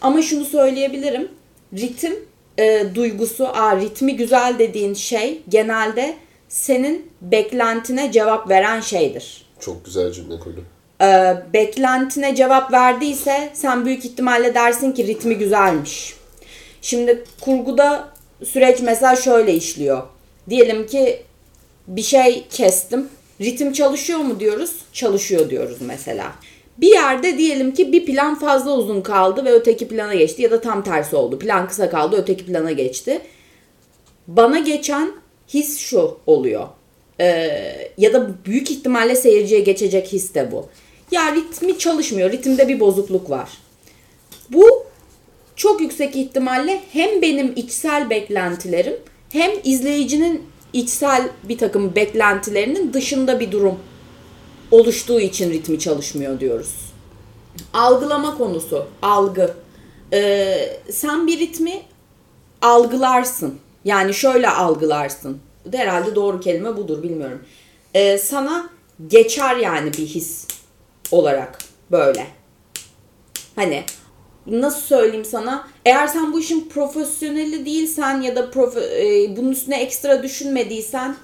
[0.00, 1.28] Ama şunu söyleyebilirim.
[1.76, 2.12] Ritim
[2.58, 6.14] e, duygusu, aa, ritmi güzel dediğin şey genelde
[6.48, 10.64] senin beklentine cevap veren şeydir Çok güzel cümle kurdum.
[11.02, 16.14] e, beklentine cevap verdiyse sen büyük ihtimalle dersin ki ritmi güzelmiş.
[16.82, 18.08] Şimdi kurguda
[18.44, 20.02] süreç mesela şöyle işliyor.
[20.50, 21.22] Diyelim ki
[21.88, 23.08] bir şey kestim.
[23.40, 24.70] Ritim çalışıyor mu diyoruz?
[24.92, 26.32] Çalışıyor diyoruz mesela.
[26.78, 30.60] Bir yerde diyelim ki bir plan fazla uzun kaldı ve öteki plana geçti ya da
[30.60, 31.38] tam tersi oldu.
[31.38, 33.20] Plan kısa kaldı, öteki plana geçti.
[34.28, 35.12] Bana geçen
[35.48, 36.68] his şu oluyor.
[37.20, 40.68] Ee, ya da büyük ihtimalle seyirciye geçecek his de bu.
[41.10, 43.48] Ya ritmi çalışmıyor, ritimde bir bozukluk var.
[44.50, 44.86] Bu
[45.56, 48.96] çok yüksek ihtimalle hem benim içsel beklentilerim
[49.34, 53.78] hem izleyicinin içsel bir takım beklentilerinin dışında bir durum
[54.70, 56.74] oluştuğu için ritmi çalışmıyor diyoruz.
[57.72, 59.54] Algılama konusu, algı.
[60.12, 61.82] Ee, sen bir ritmi
[62.62, 63.58] algılarsın.
[63.84, 65.38] Yani şöyle algılarsın.
[65.72, 67.42] Herhalde doğru kelime budur bilmiyorum.
[67.94, 68.70] Ee, sana
[69.08, 70.46] geçer yani bir his
[71.10, 71.58] olarak
[71.90, 72.26] böyle.
[73.56, 73.84] Hani
[74.46, 75.68] nasıl söyleyeyim sana?
[75.86, 81.16] Eğer sen bu işin profesyoneli değilsen ya da profe- e, bunun üstüne ekstra düşünmediysen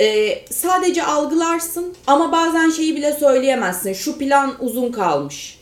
[0.00, 3.92] e, sadece algılarsın ama bazen şeyi bile söyleyemezsin.
[3.92, 5.58] Şu plan uzun kalmış.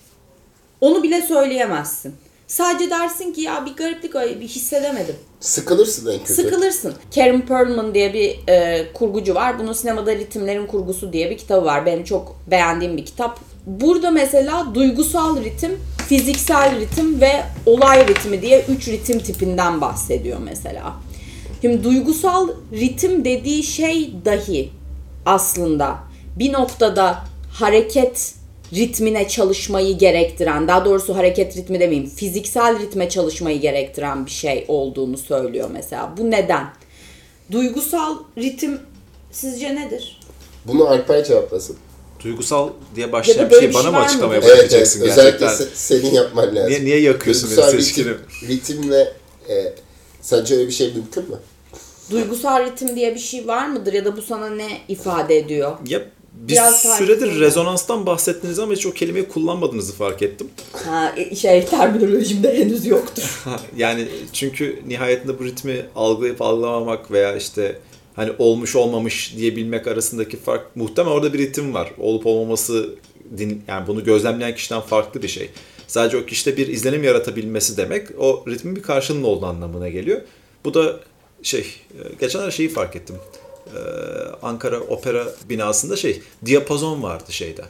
[0.80, 2.14] Onu bile söyleyemezsin.
[2.46, 5.14] Sadece dersin ki ya bir gariplik bir hissedemedim.
[5.40, 6.32] Sıkılırsın en kötü.
[6.34, 6.94] Sıkılırsın.
[7.14, 9.58] Karen Perlman diye bir e, kurgucu var.
[9.58, 11.86] Bunun sinemada ritimlerin kurgusu diye bir kitabı var.
[11.86, 13.40] Benim çok beğendiğim bir kitap.
[13.66, 20.94] Burada mesela duygusal ritim, fiziksel ritim ve olay ritmi diye üç ritim tipinden bahsediyor mesela.
[21.60, 24.70] Şimdi duygusal ritim dediği şey dahi
[25.26, 25.98] aslında
[26.38, 27.18] bir noktada
[27.52, 28.34] hareket
[28.74, 35.18] ritmine çalışmayı gerektiren, daha doğrusu hareket ritmi demeyeyim, fiziksel ritme çalışmayı gerektiren bir şey olduğunu
[35.18, 36.12] söylüyor mesela.
[36.16, 36.66] Bu neden?
[37.52, 38.80] Duygusal ritim
[39.30, 40.20] sizce nedir?
[40.64, 41.76] Bunu Alper cevaplasın.
[42.24, 44.48] Duygusal diye Ya başlayan bir şey bir bana mı açıklamaya mıdır?
[44.50, 44.64] Evet, evet.
[44.64, 45.66] başlayacaksın Özellikle gerçekten?
[45.66, 46.68] se- senin yapman lazım.
[46.70, 48.06] Niye, niye yakıyorsun beni Duygusal seçkini?
[48.08, 49.12] ritim, ritim ve
[49.48, 49.74] e,
[50.20, 51.36] sence öyle bir şey mümkün mü?
[52.10, 55.72] Duygusal ritim diye bir şey var mıdır ya da bu sana ne ifade ediyor?
[55.88, 56.00] Ya
[56.34, 57.40] bir Biraz süredir edin.
[57.40, 60.48] rezonanstan bahsettiniz ama hiç o kelimeyi kullanmadığınızı fark ettim.
[60.72, 63.42] Ha, şey terminolojimde henüz yoktur.
[63.76, 67.78] Yani çünkü nihayetinde bu ritmi algılayıp algılamamak veya işte
[68.16, 71.92] hani olmuş olmamış diyebilmek arasındaki fark muhtemelen orada bir ritim var.
[71.98, 72.94] Olup olmaması
[73.38, 75.50] din, yani bunu gözlemleyen kişiden farklı bir şey.
[75.86, 80.20] Sadece o kişide bir izlenim yaratabilmesi demek o ritmin bir karşılığının olduğu anlamına geliyor.
[80.64, 81.00] Bu da
[81.42, 83.16] şey, e, geçenler şeyi fark ettim.
[83.66, 83.78] Ee,
[84.42, 87.64] Ankara Opera binasında şey, diapazon vardı şeyde.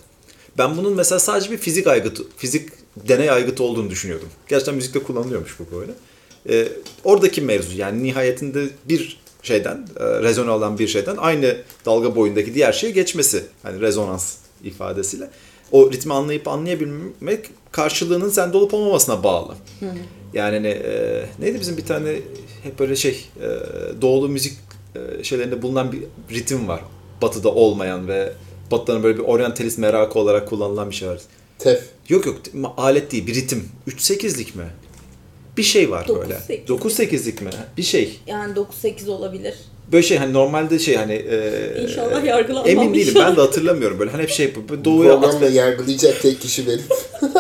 [0.59, 4.29] Ben bunun mesela sadece bir fizik aygıtı, fizik deney aygıtı olduğunu düşünüyordum.
[4.49, 5.93] Gerçekten müzikte kullanılıyormuş bu böyle.
[6.49, 6.69] Ee,
[7.05, 11.57] oradaki mevzu yani nihayetinde bir şeyden, e, rezone olan bir şeyden aynı
[11.87, 13.45] dalga boyundaki diğer şeye geçmesi.
[13.63, 15.31] Hani rezonans ifadesiyle.
[15.73, 19.55] O ritmi anlayıp anlayabilmek karşılığının sende olup olmamasına bağlı.
[20.35, 22.17] Yani hani, e, neydi bizim bir tane
[22.63, 23.49] hep böyle şey e,
[24.03, 24.59] doğulu müzik
[24.95, 26.03] e, şeylerinde bulunan bir
[26.35, 26.81] ritim var.
[27.23, 28.33] Batı'da olmayan ve
[28.71, 31.21] Batı'nın böyle bir oryantalist merakı olarak kullanılan bir şey var.
[31.59, 31.83] Tef.
[32.09, 32.37] Yok yok
[32.77, 33.69] alet değil bir ritim.
[33.89, 34.65] 3-8'lik mi?
[35.57, 36.35] Bir şey var böyle.
[36.35, 36.69] 9-8'lik.
[36.69, 37.51] 9-8'lik mi?
[37.77, 38.21] Bir şey.
[38.27, 39.55] Yani 9-8 olabilir.
[39.93, 43.29] Böyle şey hani normalde şey hani e, İnşallah yargılanmam Emin değilim inşallah.
[43.29, 46.67] ben de hatırlamıyorum böyle hani hep şey böyle Bu doğuya programda atfe, yargılayacak tek kişi
[46.67, 46.83] benim.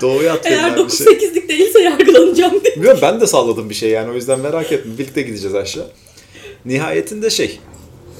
[0.00, 1.06] doğuya Eğer atfedilen bir şey.
[1.06, 2.74] 9-8'lik değilse yargılanacağım diye.
[2.76, 5.86] Bilmiyorum ben de salladım bir şey yani o yüzden merak etme birlikte gideceğiz aşağı.
[6.64, 7.60] Nihayetinde şey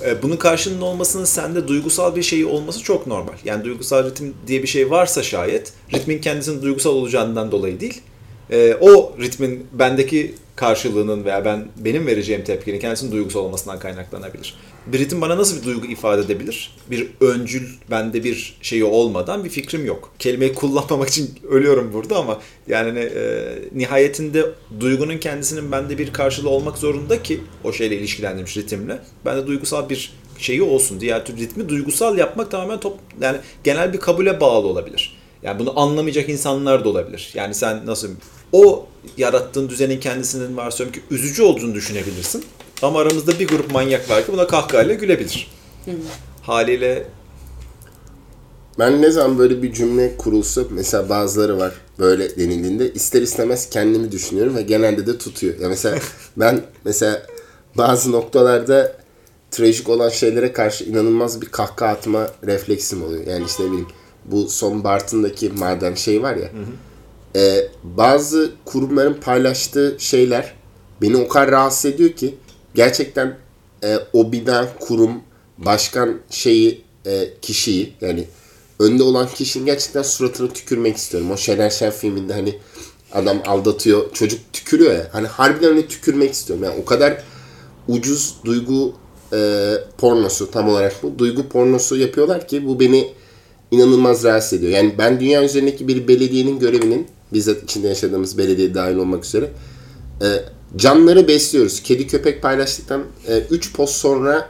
[0.04, 3.34] e, bunun karşılığının olmasının sende duygusal bir şeyi olması çok normal.
[3.44, 8.00] Yani duygusal ritim diye bir şey varsa şayet ritmin kendisinin duygusal olacağından dolayı değil.
[8.50, 14.54] E, o ritmin bendeki karşılığının veya ben benim vereceğim tepkinin kendisinin duygusal olmasından kaynaklanabilir.
[14.86, 16.76] Bir ritim bana nasıl bir duygu ifade edebilir?
[16.90, 20.12] Bir öncül bende bir şeyi olmadan bir fikrim yok.
[20.18, 24.46] Kelimeyi kullanmamak için ölüyorum burada ama yani e, nihayetinde
[24.80, 28.98] duygunun kendisinin bende bir karşılığı olmak zorunda ki o şeyle ilişkilendirmiş ritimle.
[29.24, 31.00] Bende duygusal bir şeyi olsun.
[31.00, 35.16] Diğer tür ritmi duygusal yapmak tamamen top yani genel bir kabule bağlı olabilir.
[35.42, 37.30] Yani bunu anlamayacak insanlar da olabilir.
[37.34, 38.08] Yani sen nasıl
[38.52, 38.86] o
[39.16, 42.44] yarattığın düzenin kendisinin varsayıyorum ki üzücü olduğunu düşünebilirsin.
[42.82, 45.50] Ama aramızda bir grup manyak var ki buna kahkahayla gülebilir.
[46.42, 47.06] Haliyle
[48.78, 54.12] Ben ne zaman böyle bir cümle kurulsa mesela bazıları var böyle denildiğinde ister istemez kendimi
[54.12, 55.58] düşünüyorum ve genelde de tutuyor.
[55.58, 55.98] Ya mesela
[56.36, 57.22] ben mesela
[57.76, 58.96] bazı noktalarda
[59.50, 63.26] trajik olan şeylere karşı inanılmaz bir kahkaha atma refleksim oluyor.
[63.26, 63.88] Yani işte ne bileyim
[64.24, 66.50] bu son Bartın'daki maden şey var ya.
[67.36, 70.54] E, bazı kurumların paylaştığı şeyler
[71.02, 72.34] beni o kadar rahatsız ediyor ki
[72.74, 73.36] gerçekten
[73.84, 75.22] e, o bina, kurum,
[75.58, 78.24] başkan şeyi, e, kişiyi yani
[78.78, 81.30] önde olan kişinin gerçekten suratına tükürmek istiyorum.
[81.30, 82.58] O Şener Şen filminde hani
[83.12, 85.08] adam aldatıyor, çocuk tükürüyor ya.
[85.12, 86.64] Hani harbiden öyle tükürmek istiyorum.
[86.64, 87.22] Yani o kadar
[87.88, 88.94] ucuz duygu
[89.32, 91.18] e, pornosu tam olarak bu.
[91.18, 93.12] Duygu pornosu yapıyorlar ki bu beni
[93.70, 94.72] inanılmaz rahatsız ediyor.
[94.72, 99.50] Yani ben dünya üzerindeki bir belediyenin görevinin bizzat içinde yaşadığımız belediye dahil olmak üzere
[100.22, 100.26] e,
[100.76, 101.82] canları besliyoruz.
[101.82, 103.02] Kedi köpek paylaştıktan
[103.50, 104.48] 3 post sonra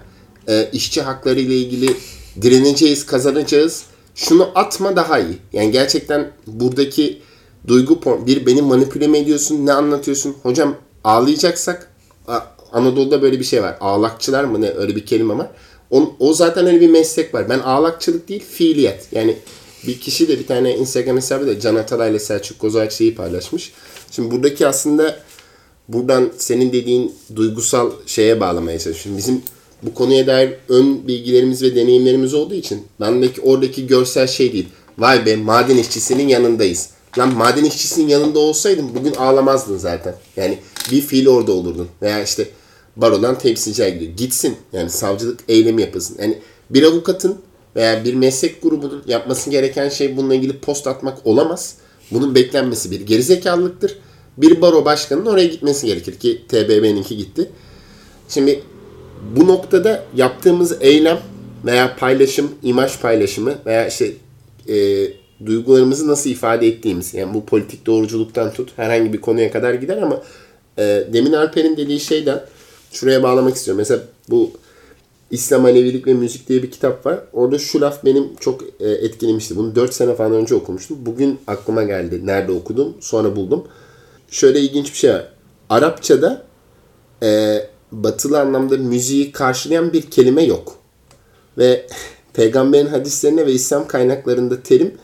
[0.48, 1.96] e, işçi hakları ile ilgili
[2.42, 3.84] direneceğiz, kazanacağız.
[4.14, 5.38] Şunu atma daha iyi.
[5.52, 7.22] Yani gerçekten buradaki
[7.66, 10.36] duygu bir beni manipüle mi ediyorsun, ne anlatıyorsun?
[10.42, 11.90] Hocam ağlayacaksak
[12.72, 13.76] Anadolu'da böyle bir şey var.
[13.80, 15.50] Ağlakçılar mı ne öyle bir kelime var.
[15.90, 17.48] O, o zaten öyle bir meslek var.
[17.48, 19.08] Ben ağlakçılık değil fiiliyet.
[19.12, 19.36] Yani
[19.86, 23.72] bir kişi de bir tane Instagram hesabı da Can Atalay ile Selçuk Kozak şeyi paylaşmış.
[24.10, 25.20] Şimdi buradaki aslında
[25.88, 29.18] buradan senin dediğin duygusal şeye bağlamaya çalışıyorum.
[29.18, 29.42] Bizim
[29.82, 34.68] bu konuya dair ön bilgilerimiz ve deneyimlerimiz olduğu için bendeki oradaki görsel şey değil.
[34.98, 36.90] Vay be maden işçisinin yanındayız.
[37.18, 40.14] Lan maden işçisinin yanında olsaydın bugün ağlamazdın zaten.
[40.36, 40.58] Yani
[40.92, 41.88] bir fiil orada olurdun.
[42.02, 42.48] Veya işte
[42.96, 44.12] barodan temsilciye gidiyor.
[44.16, 44.56] Gitsin.
[44.72, 46.16] Yani savcılık eylemi yapılsın.
[46.20, 46.38] Yani
[46.70, 47.38] bir avukatın
[47.76, 51.76] veya bir meslek grubunun yapması gereken şey bununla ilgili post atmak olamaz.
[52.10, 53.98] Bunun beklenmesi bir gerizekalılıktır.
[54.36, 57.50] Bir baro başkanının oraya gitmesi gerekir ki TBMM'ninki gitti.
[58.28, 58.62] Şimdi
[59.36, 61.18] bu noktada yaptığımız eylem
[61.64, 64.12] veya paylaşım, imaj paylaşımı veya işte
[64.68, 65.06] e,
[65.46, 70.22] duygularımızı nasıl ifade ettiğimiz yani bu politik doğruculuktan tut herhangi bir konuya kadar gider ama
[70.78, 72.44] e, Demin Alper'in dediği şeyden
[72.92, 73.78] şuraya bağlamak istiyorum.
[73.78, 74.50] Mesela bu
[75.30, 77.20] İslam Alevilik ve Müzik diye bir kitap var.
[77.32, 79.56] Orada şu laf benim çok e, etkilemişti.
[79.56, 80.98] Bunu 4 sene falan önce okumuştum.
[81.00, 82.26] Bugün aklıma geldi.
[82.26, 82.94] Nerede okudum?
[83.00, 83.64] Sonra buldum.
[84.30, 85.32] Şöyle ilginç bir şey var.
[85.68, 86.46] Arapçada
[87.22, 87.60] e,
[87.92, 90.78] batılı anlamda müziği karşılayan bir kelime yok.
[91.58, 91.86] Ve
[92.32, 94.94] peygamberin hadislerine ve İslam kaynaklarında terim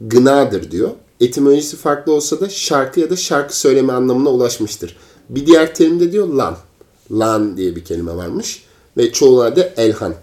[0.00, 0.90] gınadır diyor.
[1.20, 4.96] Etimolojisi farklı olsa da şarkı ya da şarkı söyleme anlamına ulaşmıştır.
[5.28, 6.56] Bir diğer terimde diyor lan.
[7.10, 8.63] Lan diye bir kelime varmış.
[8.96, 10.14] Ve çoğu adı elhan.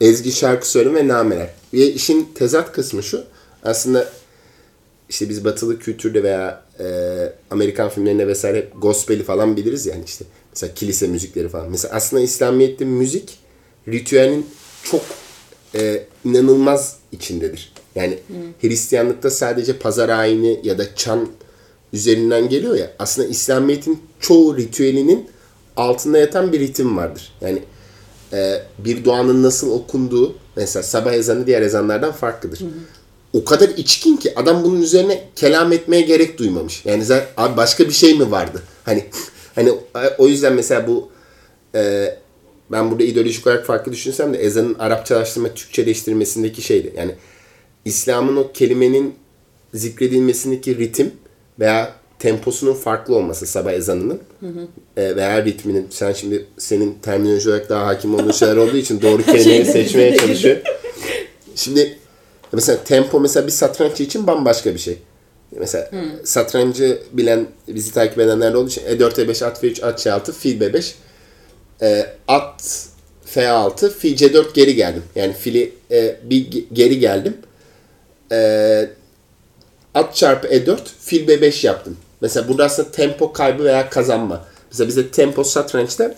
[0.00, 1.50] Ezgi şarkı söyleme ve nameler.
[1.74, 3.24] Ve işin tezat kısmı şu.
[3.64, 4.08] Aslında
[5.08, 6.84] işte biz batılı kültürde veya e,
[7.50, 10.24] Amerikan filmlerinde vesaire hep gospel'i falan biliriz yani işte.
[10.52, 11.70] Mesela kilise müzikleri falan.
[11.70, 13.38] Mesela aslında İslamiyet'te müzik
[13.88, 14.46] ritüelin
[14.82, 15.02] çok
[15.74, 17.72] e, inanılmaz içindedir.
[17.94, 18.18] Yani
[18.60, 21.28] Hristiyanlıkta sadece pazar ayini ya da çan
[21.92, 22.92] üzerinden geliyor ya.
[22.98, 25.28] Aslında İslamiyet'in çoğu ritüelinin
[25.76, 27.32] altında yatan bir ritim vardır.
[27.40, 27.62] Yani
[28.34, 32.60] e, bir duanın nasıl okunduğu mesela sabah ezanı diğer ezanlardan farklıdır.
[33.32, 36.84] O kadar içkin ki adam bunun üzerine kelam etmeye gerek duymamış.
[36.84, 38.62] Yani zaten abi başka bir şey mi vardı?
[38.84, 39.04] Hani
[39.54, 39.72] hani
[40.18, 41.08] o yüzden mesela bu
[41.74, 42.14] e,
[42.72, 46.92] ben burada ideolojik olarak farklı düşünsem de ezanın Arapçalaştırma, Türkçeleştirmesindeki şeydi.
[46.96, 47.14] Yani
[47.84, 49.14] İslam'ın o kelimenin
[49.74, 51.12] zikredilmesindeki ritim
[51.60, 51.94] veya
[52.24, 54.20] temposunun farklı olması sabah ezanının
[54.96, 55.86] e, veya ritminin.
[55.90, 60.56] Sen şimdi senin terminoloji olarak daha hakim olduğun şeyler olduğu için doğru kelimeyi seçmeye çalışıyor.
[61.54, 61.98] Şimdi
[62.52, 64.98] mesela tempo mesela bir satranççı için bambaşka bir şey.
[65.58, 65.90] Mesela
[66.24, 70.92] satrancı bilen, bizi takip edenler olduğu için E4, E5, at F3, at C6, fil B5
[71.82, 72.88] e, at
[73.34, 75.02] F6, fil C4 geri geldim.
[75.14, 77.36] Yani fili e, bir ge- geri geldim.
[78.32, 78.88] E,
[79.94, 81.96] at çarpı E4, fil B5 yaptım.
[82.24, 84.44] Mesela burada aslında tempo kaybı veya kazanma.
[84.70, 86.14] Mesela bizde tempo satrançta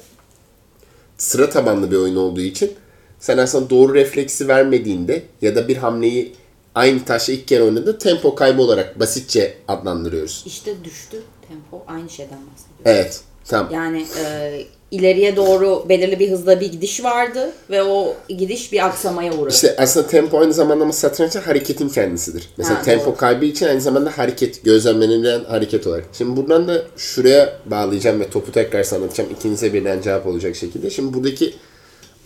[1.18, 2.74] sıra tabanlı bir oyun olduğu için
[3.20, 6.34] sen aslında doğru refleksi vermediğinde ya da bir hamleyi
[6.74, 10.42] aynı taşla ilk kere oynadığında tempo kaybı olarak basitçe adlandırıyoruz.
[10.46, 12.80] İşte düştü tempo aynı şeyden bahsediyor.
[12.84, 13.20] Evet.
[13.44, 13.72] Tamam.
[13.72, 19.32] Yani e, ileriye doğru belirli bir hızda bir gidiş vardı ve o gidiş bir aksamaya
[19.34, 19.54] uğradı.
[19.54, 22.48] İşte aslında tempo aynı zamanda ama satrançta hareketin kendisidir.
[22.56, 23.16] Mesela Ha, tempo doğru.
[23.16, 26.04] kaybı için aynı zamanda hareket, gözlemlenilen hareket olarak.
[26.12, 29.30] Şimdi buradan da şuraya bağlayacağım ve topu tekrar sana atacağım.
[29.38, 30.90] İkinize birden cevap olacak şekilde.
[30.90, 31.54] Şimdi buradaki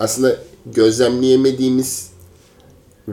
[0.00, 0.36] aslında
[0.66, 2.10] gözlemleyemediğimiz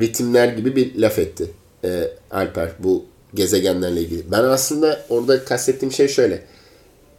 [0.01, 1.45] ritimler gibi bir laf etti
[1.83, 4.31] e, Alper bu gezegenlerle ilgili.
[4.31, 6.41] Ben aslında orada kastettiğim şey şöyle.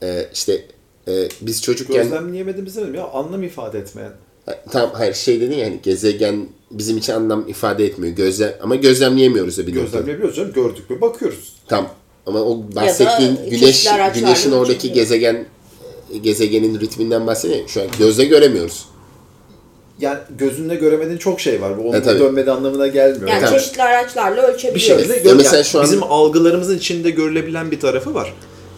[0.03, 0.65] E, işte
[1.09, 2.03] e, biz çocukken...
[2.03, 4.13] Gözlemleyemediğimiz demedim ya anlam ifade etmeyen.
[4.47, 8.17] Ha, Tamam hayır şey dedin ya hani gezegen bizim için anlam ifade etmiyor.
[8.17, 9.73] Gözlem ama gözlemleyemiyoruz da bir.
[9.73, 11.53] Gözlemleyebiliyoruz canım gördük mü bakıyoruz.
[11.69, 11.91] Tamam.
[12.27, 14.95] Ama o bahsettiğin güneş güneşin oradaki ölçebiliyor.
[14.95, 15.47] gezegen
[16.23, 17.69] gezegenin ritminden bahsediyor.
[17.69, 18.85] Şu an gözle göremiyoruz.
[20.01, 21.79] Yani gözünle göremediğin çok şey var.
[21.79, 22.19] Bu onun E, tabii.
[22.21, 23.29] dönmediği anlamına gelmiyor.
[23.29, 23.59] yani Tamam.
[23.59, 25.03] çeşitli araçlarla bir ölçebiliyoruz.
[25.07, 28.35] şekilde Ya gör, mesela yani şu an- bizim algılarımızın içinde görülebilen bir tarafı var.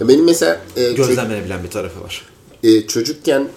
[0.09, 2.27] Benim mesela e, Gözlemlenebilen bir tarafı var.
[2.63, 3.49] e, çocukken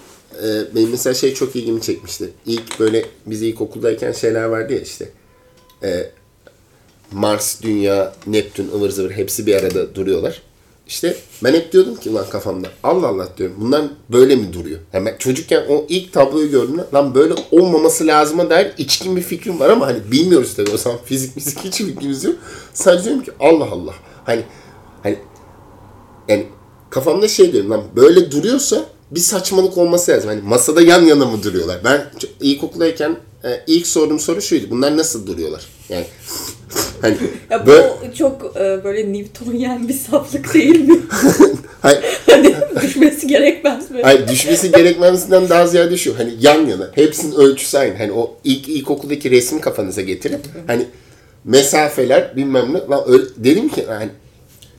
[0.44, 2.30] e, benim mesela şey çok ilgimi çekmişti.
[2.46, 5.08] İlk böyle biz ilkokuldayken şeyler vardı ya işte.
[5.82, 6.10] E,
[7.12, 10.42] Mars, Dünya, Neptün, ıvır zıvır hepsi bir arada duruyorlar.
[10.88, 13.82] İşte ben hep diyordum ki lan kafamda Allah Allah diyorum bunlar
[14.12, 14.78] böyle mi duruyor?
[14.92, 19.60] Yani ben çocukken o ilk tabloyu gördüğümde lan böyle olmaması lazıma dair içkin bir fikrim
[19.60, 22.36] var ama hani bilmiyoruz tabii o zaman fizik müzik hiç bilgimiz yok.
[22.74, 23.94] Sadece diyorum ki Allah Allah.
[24.24, 24.42] Hani
[25.02, 25.18] hani
[26.28, 26.46] yani
[26.90, 30.30] kafamda şey diyorum lan böyle duruyorsa bir saçmalık olması lazım.
[30.30, 31.80] Hani masada yan yana mı duruyorlar?
[31.84, 32.04] Ben
[32.40, 34.66] ilkokuldayken e, ilk sorduğum soru şuydu.
[34.70, 35.66] Bunlar nasıl duruyorlar?
[35.88, 36.04] Yani
[37.00, 37.16] hani
[37.50, 40.98] Ya bu böyle çok e, böyle Newtonyen bir saflık değil mi?
[41.82, 44.02] hayır, hani düşmesi gerekmez mi?
[44.02, 46.18] hayır düşmesi gerekmemesinden daha ziyade şu.
[46.18, 46.90] Hani yan yana.
[46.94, 47.98] Hepsinin ölçüsü aynı.
[47.98, 50.40] Hani o ilk ilkokuldaki resmi kafanıza getirin.
[50.66, 50.86] Hani
[51.44, 52.78] mesafeler bilmem ne.
[52.90, 54.10] Lan öyle, dedim ki hani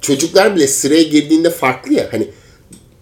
[0.06, 2.08] çocuklar bile sıraya girdiğinde farklı ya.
[2.12, 2.28] Hani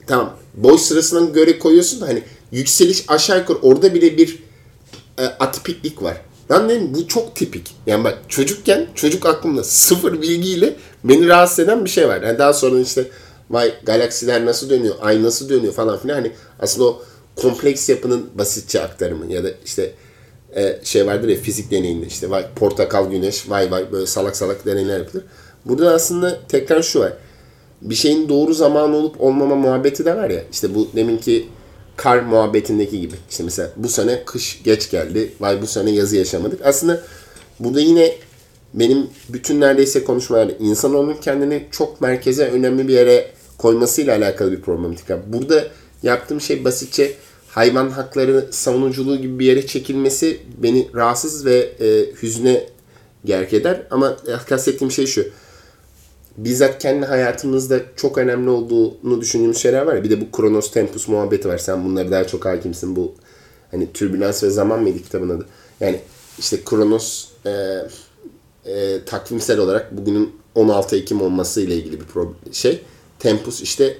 [0.08, 4.44] tamam boy sırasına göre koyuyorsun da hani yükseliş aşağı yukarı orada bile bir
[5.18, 6.22] e, atipiklik var.
[6.52, 7.76] Lan dedim bu çok tipik.
[7.88, 12.22] Yani bak çocukken çocuk aklımda sıfır bilgiyle beni rahatsız eden bir şey var.
[12.22, 13.08] Yani daha sonra işte
[13.50, 16.16] vay galaksiler nasıl dönüyor, ay nasıl dönüyor falan filan.
[16.16, 17.02] Hani aslında o
[17.36, 19.92] kompleks yapının basitçe aktarımı ya da işte
[20.56, 24.66] e, şey vardır ya fizik deneyinde işte vay portakal güneş vay vay böyle salak salak
[24.66, 25.24] deneyler yapılır.
[25.66, 27.14] Burada aslında tekrar şu var.
[27.82, 30.44] Bir şeyin doğru zaman olup olmama muhabbeti de var ya.
[30.52, 31.50] İşte bu deminki
[31.96, 33.16] kar muhabbetindeki gibi.
[33.30, 35.34] İşte mesela bu sene kış geç geldi.
[35.40, 36.66] Vay bu sene yazı yaşamadık.
[36.66, 37.02] Aslında
[37.60, 38.16] burada yine
[38.74, 45.10] benim bütün neredeyse konuşmalarda insanoğlunun kendini çok merkeze önemli bir yere koymasıyla alakalı bir problematik
[45.10, 45.20] var.
[45.28, 45.68] Burada
[46.04, 47.14] yaptığım şey basitçe
[47.48, 52.66] hayvan hakları savunuculuğu gibi bir yere çekilmesi beni rahatsız ve e, hüzne
[53.26, 53.82] gerk eder.
[53.92, 54.18] Ama
[54.50, 55.26] kastettiğim şey şu
[56.38, 60.04] bizzat kendi hayatımızda çok önemli olduğunu düşündüğümüz şeyler var ya.
[60.04, 61.58] Bir de bu Kronos Tempus muhabbeti var.
[61.58, 62.96] Sen bunları daha çok hakimsin.
[62.96, 63.14] Bu
[63.72, 65.46] hani Türbülans ve Zaman mıydı kitabın adı?
[65.80, 66.00] Yani
[66.40, 67.52] işte Kronos e,
[68.66, 72.82] e, takvimsel olarak bugünün 16 Ekim olması ile ilgili bir problem, şey.
[73.20, 73.98] Tempus işte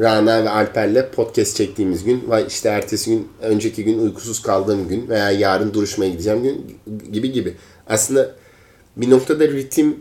[0.00, 5.08] Rana ve Alper'le podcast çektiğimiz gün vay işte ertesi gün önceki gün uykusuz kaldığım gün
[5.08, 6.78] veya yarın duruşmaya gideceğim gün
[7.12, 7.54] gibi gibi.
[7.86, 8.34] Aslında
[8.96, 9.96] bir noktada ritim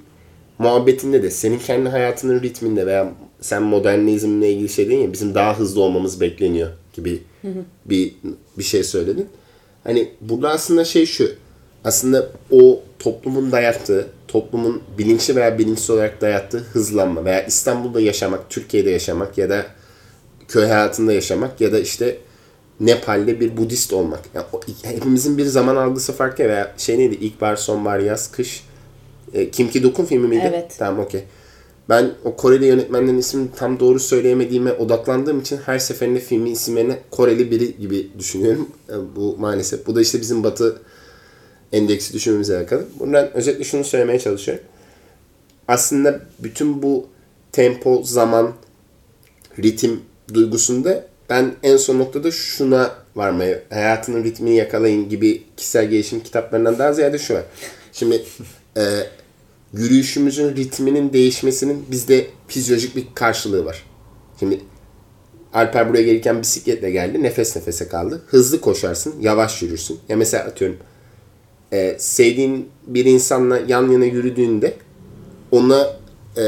[0.64, 5.59] muhabbetinde de senin kendi hayatının ritminde veya sen modernizmle ilgili şey dedin ya bizim daha
[5.59, 7.24] hızlı olmamız bekleniyor gibi
[7.86, 8.16] bir
[8.57, 9.28] bir şey söyledin.
[9.84, 11.32] Hani burada aslında şey şu.
[11.86, 18.89] Aslında o toplumun dayattığı, toplumun bilinçli veya bilinçsiz olarak dayattığı hızlanma veya İstanbul'da yaşamak, Türkiye'de
[18.89, 19.66] yaşamak ya da
[20.47, 22.18] köy hayatında yaşamak ya da işte
[22.80, 24.20] Nepal'de bir Budist olmak.
[24.34, 27.16] Yani o- hepimizin bir zaman algısı farklı veya şey neydi?
[27.16, 28.64] İlkbahar, sonbahar, yaz, kış.
[29.34, 30.45] E, Kim Ki Dokun filmi miydi?
[30.49, 30.75] Evet.
[30.77, 31.23] Tamam okey.
[31.89, 37.51] Ben o Koreli yönetmenlerin ismini tam doğru söyleyemediğime odaklandığım için her seferinde filmin isimlerini Koreli
[37.51, 38.69] biri gibi düşünüyorum.
[38.89, 39.88] E, Bu maalesef.
[39.88, 40.81] Bu da işte bizim batı
[41.71, 42.86] endeksi düşünmemize alakalı.
[42.99, 44.63] Buradan özetle şunu söylemeye çalışıyorum.
[45.67, 47.07] Aslında bütün bu
[47.51, 48.53] tempo, zaman,
[49.59, 50.01] ritim
[50.34, 56.93] duygusunda ben en son noktada şuna varmaya, hayatının ritmini yakalayın gibi kişisel gelişim kitaplarından daha
[56.93, 57.43] ziyade şu var.
[57.93, 58.23] Şimdi
[58.77, 58.81] e,
[59.74, 63.84] yürüyüşümüzün ritminin değişmesinin bizde fizyolojik bir karşılığı var.
[64.39, 64.61] Şimdi
[65.53, 67.24] Alper buraya gelirken bisikletle geldi.
[67.24, 68.21] Nefes nefese kaldı.
[68.28, 69.15] Hızlı koşarsın.
[69.21, 69.99] Yavaş yürürsün.
[70.09, 70.78] Ya mesela atıyorum
[71.71, 74.74] e, sevdiğin bir insanla yan yana yürüdüğünde
[75.51, 75.97] ona
[76.38, 76.43] e,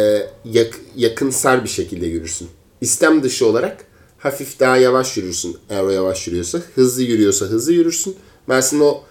[0.45, 2.47] yak, yakınsar bir şekilde yürürsün.
[2.81, 3.85] İstem dışı olarak
[4.17, 6.59] hafif daha yavaş yürürsün eğer o yavaş yürüyorsa.
[6.75, 8.15] Hızlı yürüyorsa hızlı yürürsün.
[8.49, 9.03] Aslında o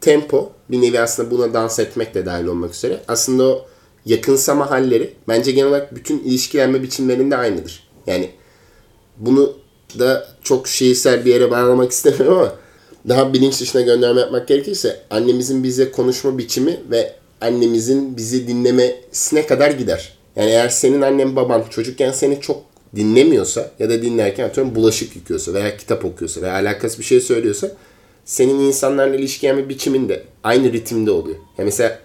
[0.00, 3.00] tempo bir nevi aslında buna dans etmek de dahil olmak üzere.
[3.08, 3.66] Aslında o
[4.06, 7.88] yakınsama halleri bence genel olarak bütün ilişkilenme biçimlerinde aynıdır.
[8.06, 8.30] Yani
[9.16, 9.52] bunu
[9.98, 12.52] da çok şiirsel bir yere bağlamak istemiyorum ama
[13.08, 19.70] daha bilinç dışına gönderme yapmak gerekirse annemizin bize konuşma biçimi ve annemizin bizi dinlemesine kadar
[19.70, 20.12] gider.
[20.36, 22.62] Yani eğer senin annen baban çocukken seni çok
[22.96, 27.70] dinlemiyorsa ya da dinlerken atıyorum bulaşık yıkıyorsa veya kitap okuyorsa veya alakası bir şey söylüyorsa
[28.30, 31.36] senin insanlarla ilişkilenme biçimin de aynı ritimde oluyor.
[31.58, 31.98] Yani mesela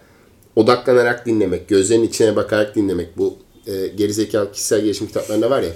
[0.55, 5.69] odaklanarak dinlemek, gözlerin içine bakarak dinlemek bu e, gerizekalı kişisel gelişim kitaplarında var ya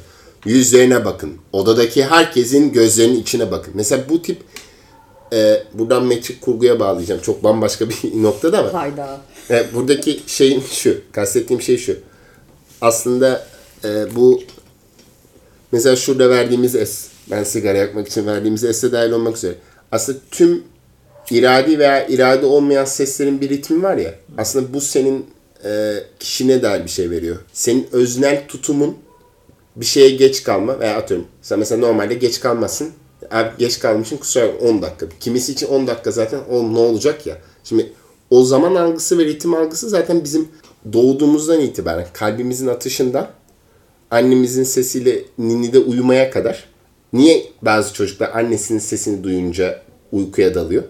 [0.46, 1.38] yüzlerine bakın.
[1.54, 3.74] Odadaki herkesin gözlerinin içine bakın.
[3.76, 4.38] Mesela bu tip
[5.34, 7.22] e, buradan metrik kurguya bağlayacağım.
[7.22, 9.22] Çok bambaşka bir noktada ama Hayda.
[9.50, 11.98] e, buradaki şeyin şu, kastettiğim şey şu.
[12.82, 13.48] Aslında
[13.84, 14.42] e, bu
[15.72, 19.56] mesela şurada verdiğimiz es, ben sigara yakmak için verdiğimiz es'e dahil olmak üzere.
[19.92, 20.64] Aslında tüm
[21.32, 24.16] iradi veya irade olmayan seslerin bir ritmi var ya.
[24.38, 25.26] Aslında bu senin
[25.66, 27.36] e, kişine dair bir şey veriyor.
[27.54, 28.98] Senin öznel tutumun
[29.76, 32.92] bir şeye geç kalma veya atıyorum sen mesela normalde geç kalmasın.
[33.32, 35.06] Abi geç kalmışsın kusura bakma 10 dakika.
[35.20, 37.38] Kimisi için 10 dakika zaten o ne olacak ya.
[37.64, 37.94] Şimdi
[38.30, 40.48] o zaman algısı ve ritim algısı zaten bizim
[40.94, 43.28] doğduğumuzdan itibaren kalbimizin atışından
[44.12, 46.69] annemizin sesiyle ninide uyumaya kadar.
[47.14, 49.82] Niye bazı çocuklar annesinin sesini duyunca
[50.12, 50.84] uykuya dalıyor?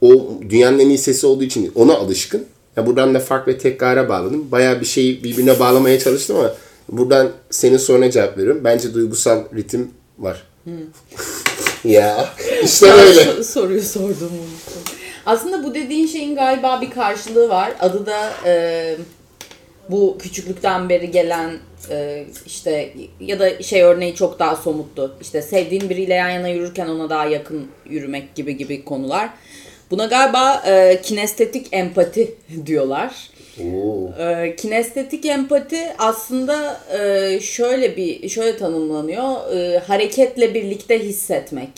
[0.00, 2.46] O dünyanın en iyi sesi olduğu için ona alışkın.
[2.76, 4.50] Ya buradan da fark ve tekrara bağladım.
[4.50, 6.54] Bayağı bir şeyi birbirine bağlamaya çalıştım ama
[6.88, 8.60] buradan senin soruna cevap veriyorum.
[8.64, 10.42] Bence duygusal ritim var.
[11.84, 12.28] ya
[12.64, 13.44] işte böyle.
[13.44, 14.30] Soruyu sordum.
[15.26, 17.72] Aslında bu dediğin şeyin galiba bir karşılığı var.
[17.80, 18.96] Adı da e,
[19.88, 21.50] bu küçüklükten beri gelen
[21.90, 25.16] e, işte ya da şey örneği çok daha somuttu.
[25.20, 29.30] İşte sevdiğin biriyle yan yana yürürken ona daha yakın yürümek gibi gibi konular.
[29.90, 32.34] Buna galiba e, kinestetik empati
[32.66, 33.30] diyorlar.
[34.18, 39.56] E, kinestetik empati aslında e, şöyle bir şöyle tanımlanıyor.
[39.56, 41.70] E, hareketle birlikte hissetmek.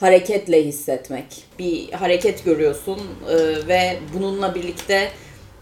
[0.00, 1.24] Hareketle hissetmek.
[1.58, 5.08] Bir hareket görüyorsun e, ve bununla birlikte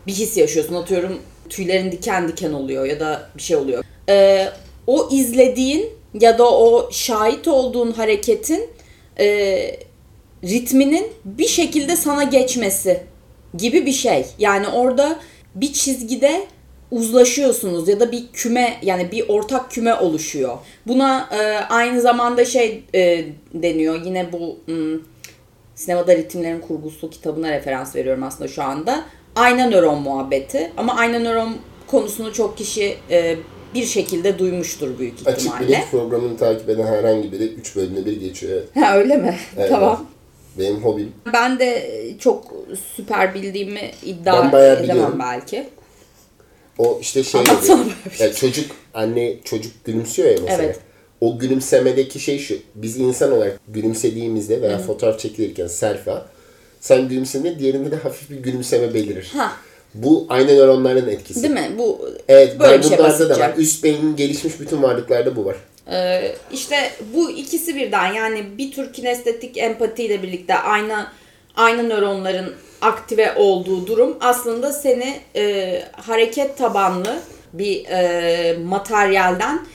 [0.09, 0.75] bir his yaşıyorsun.
[0.75, 3.85] Atıyorum tüylerin diken diken oluyor ya da bir şey oluyor.
[4.09, 4.49] E,
[4.87, 5.87] o izlediğin
[6.21, 8.71] ya da o şahit olduğun hareketin
[9.21, 9.27] e,
[10.45, 13.03] ritminin bir şekilde sana geçmesi
[13.57, 14.27] gibi bir şey.
[14.39, 15.19] Yani orada
[15.55, 16.47] bir çizgide
[16.91, 20.59] uzlaşıyorsunuz ya da bir küme yani bir ortak küme oluşuyor.
[20.87, 24.05] Buna e, aynı zamanda şey e, deniyor.
[24.05, 25.01] Yine bu hmm,
[25.75, 29.05] sinemada ritimlerin kurgusu kitabına referans veriyorum aslında şu anda.
[29.39, 30.73] Ayna nöron muhabbeti.
[30.77, 33.37] Ama ayna nöron konusunu çok kişi e,
[33.75, 35.69] bir şekilde duymuştur büyük Açık ihtimalle.
[35.69, 38.53] bilinç programını takip eden herhangi biri 3 bölümde bir geçiyor.
[38.53, 38.85] Evet.
[38.87, 39.37] Ha öyle mi?
[39.57, 39.71] Evet.
[39.71, 40.07] tamam.
[40.59, 41.13] Benim hobim.
[41.33, 42.45] Ben de çok
[42.97, 45.19] süper bildiğimi iddia Ben bayağı edemem biliyorum.
[45.21, 45.69] belki.
[46.79, 47.97] O işte şey Anlatsana oluyor.
[48.05, 48.27] böyle bir şey.
[48.27, 50.63] Ya çocuk anne çocuk gülümsüyor ya mesela.
[50.63, 50.79] Evet.
[51.21, 52.55] O gülümsemedeki şey şu.
[52.75, 56.15] Biz insan olarak gülümsediğimizde veya fotoğraf çekilirken selfie
[56.81, 59.31] sen gülümsediğinde diğerinde de hafif bir gülümseme belirir.
[59.37, 59.53] Ha.
[59.95, 61.43] Bu aynı nöronların etkisi.
[61.43, 61.71] Değil mi?
[61.79, 63.41] Bu Evet, böyle bir şey bunlarda da basitçe.
[63.41, 63.53] var.
[63.57, 65.57] Üst beynin gelişmiş bütün varlıklarda bu var.
[65.93, 71.07] Ee, işte bu ikisi birden yani bir tür kinestetik empatiyle birlikte aynı
[71.57, 77.19] aynı nöronların aktive olduğu durum aslında seni e, hareket tabanlı
[77.53, 79.67] bir e, materyalden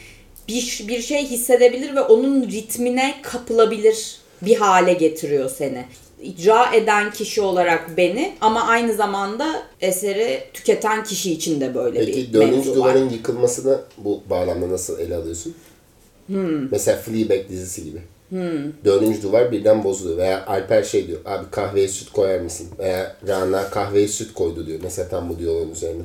[0.47, 5.85] bir, bir şey hissedebilir ve onun ritmine kapılabilir bir hale getiriyor seni.
[6.23, 12.33] İcra eden kişi olarak beni ama aynı zamanda eseri tüketen kişi için de böyle Peki
[12.33, 12.75] bir mevzu var.
[12.75, 15.55] duvarın yıkılmasını bu bağlamda nasıl ele alıyorsun?
[16.27, 16.71] Hmm.
[16.71, 18.01] Mesela Fleabag dizisi gibi.
[18.85, 20.17] Dördüncü duvar birden bozuluyor.
[20.17, 21.19] Veya Alper şey diyor.
[21.25, 22.67] Abi kahveye süt koyar mısın?
[22.79, 24.79] Veya Rana kahveye süt koydu diyor.
[24.83, 26.01] Mesela tam bu diyaloğun üzerine.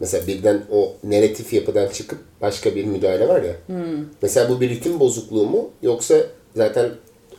[0.00, 3.52] Mesela birden o negatif yapıdan çıkıp başka bir müdahale var ya.
[3.66, 4.04] Hmm.
[4.22, 5.70] Mesela bu bir ritim bozukluğu mu?
[5.82, 6.16] Yoksa
[6.56, 6.90] zaten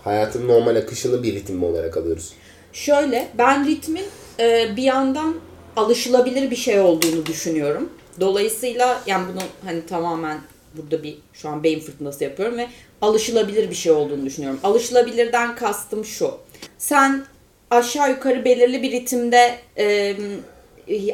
[0.08, 2.34] hayatın normal akışını bir ritim olarak alıyoruz?
[2.74, 4.06] Şöyle ben ritmin
[4.40, 5.36] e, bir yandan
[5.76, 7.90] alışılabilir bir şey olduğunu düşünüyorum.
[8.20, 10.40] Dolayısıyla yani bunu hani tamamen
[10.74, 12.68] burada bir şu an beyin fırtınası yapıyorum ve
[13.02, 14.60] alışılabilir bir şey olduğunu düşünüyorum.
[14.64, 16.32] Alışılabilirden kastım şu.
[16.78, 17.26] Sen
[17.72, 20.16] aşağı yukarı belirli bir ritimde e,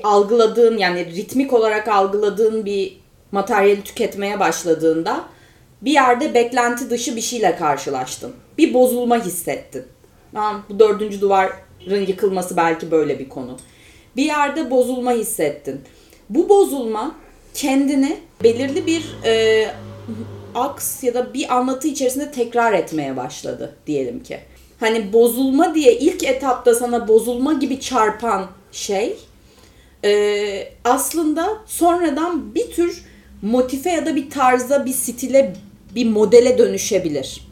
[0.04, 2.98] algıladığın yani ritmik olarak algıladığın bir
[3.32, 5.24] materyali tüketmeye başladığında
[5.86, 8.34] bir yerde beklenti dışı bir şeyle karşılaştın.
[8.58, 9.84] Bir bozulma hissettin.
[10.34, 13.58] Tamam, bu dördüncü duvarın yıkılması belki böyle bir konu.
[14.16, 15.82] Bir yerde bozulma hissettin.
[16.30, 17.16] Bu bozulma
[17.54, 19.68] kendini belirli bir e,
[20.56, 24.40] aks ya da bir anlatı içerisinde tekrar etmeye başladı diyelim ki.
[24.80, 29.18] Hani bozulma diye ilk etapta sana bozulma gibi çarpan şey
[30.06, 33.04] e, aslında sonradan bir tür
[33.42, 35.54] motife ya da bir tarza, bir stile,
[35.96, 37.48] bir modele dönüşebilir.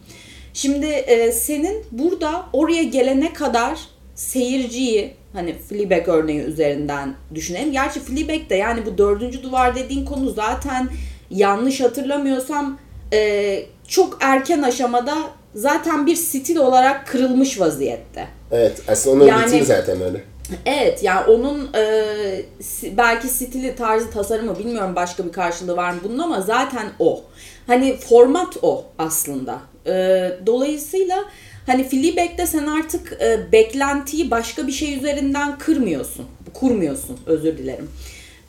[0.54, 3.80] Şimdi e, senin burada oraya gelene kadar
[4.16, 7.72] seyirciyi hani Fleabag örneği üzerinden düşünelim.
[7.72, 10.90] Gerçi Fleabag de yani bu dördüncü duvar dediğin konu zaten
[11.30, 12.80] yanlış hatırlamıyorsam
[13.14, 15.18] e, çok erken aşamada
[15.56, 18.28] zaten bir stil olarak kırılmış vaziyette.
[18.52, 20.24] Evet aslında onun Yani- ritmi zaten öyle.
[20.66, 22.06] Evet yani onun e,
[22.98, 27.24] belki stili, tarzı, tasarımı bilmiyorum başka bir karşılığı var mı bunun ama zaten o.
[27.72, 29.60] Hani format o aslında.
[29.88, 29.94] E,
[30.46, 31.26] dolayısıyla
[31.66, 36.26] hani Fleabag'de sen artık e, beklentiyi başka bir şey üzerinden kırmıyorsun.
[36.54, 37.90] Kurmuyorsun özür dilerim.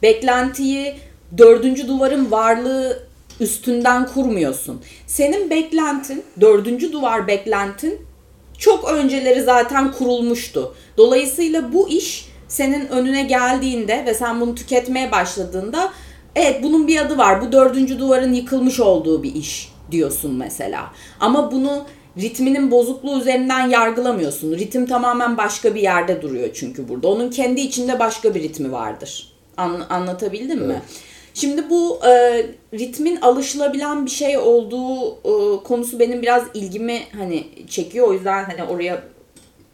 [0.03, 0.95] Beklentiyi
[1.39, 3.03] dördüncü duvarın varlığı
[3.41, 4.83] üstünden kurmuyorsun.
[5.07, 8.01] Senin beklentin, dördüncü duvar beklentin
[8.59, 10.75] çok önceleri zaten kurulmuştu.
[10.97, 15.93] Dolayısıyla bu iş senin önüne geldiğinde ve sen bunu tüketmeye başladığında
[16.37, 17.43] evet bunun bir adı var.
[17.43, 20.91] Bu dördüncü duvarın yıkılmış olduğu bir iş diyorsun mesela.
[21.20, 21.85] Ama bunu
[22.20, 24.53] ritminin bozukluğu üzerinden yargılamıyorsun.
[24.53, 27.09] Ritim tamamen başka bir yerde duruyor çünkü burada.
[27.09, 29.33] Onun kendi içinde başka bir ritmi vardır.
[29.57, 30.83] An- anlatabildim mi?
[31.35, 32.11] Şimdi bu e,
[32.74, 38.09] ritmin alışılabilen bir şey olduğu e, konusu benim biraz ilgimi hani çekiyor.
[38.09, 39.03] O yüzden hani oraya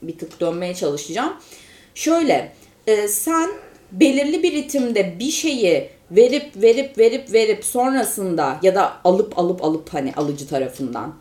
[0.03, 1.33] bir tık dönmeye çalışacağım.
[1.95, 2.53] Şöyle
[2.87, 3.51] e, sen
[3.93, 9.95] belirli bir ritimde bir şeyi verip verip verip verip sonrasında ya da alıp alıp alıp
[9.95, 11.15] hani alıcı tarafından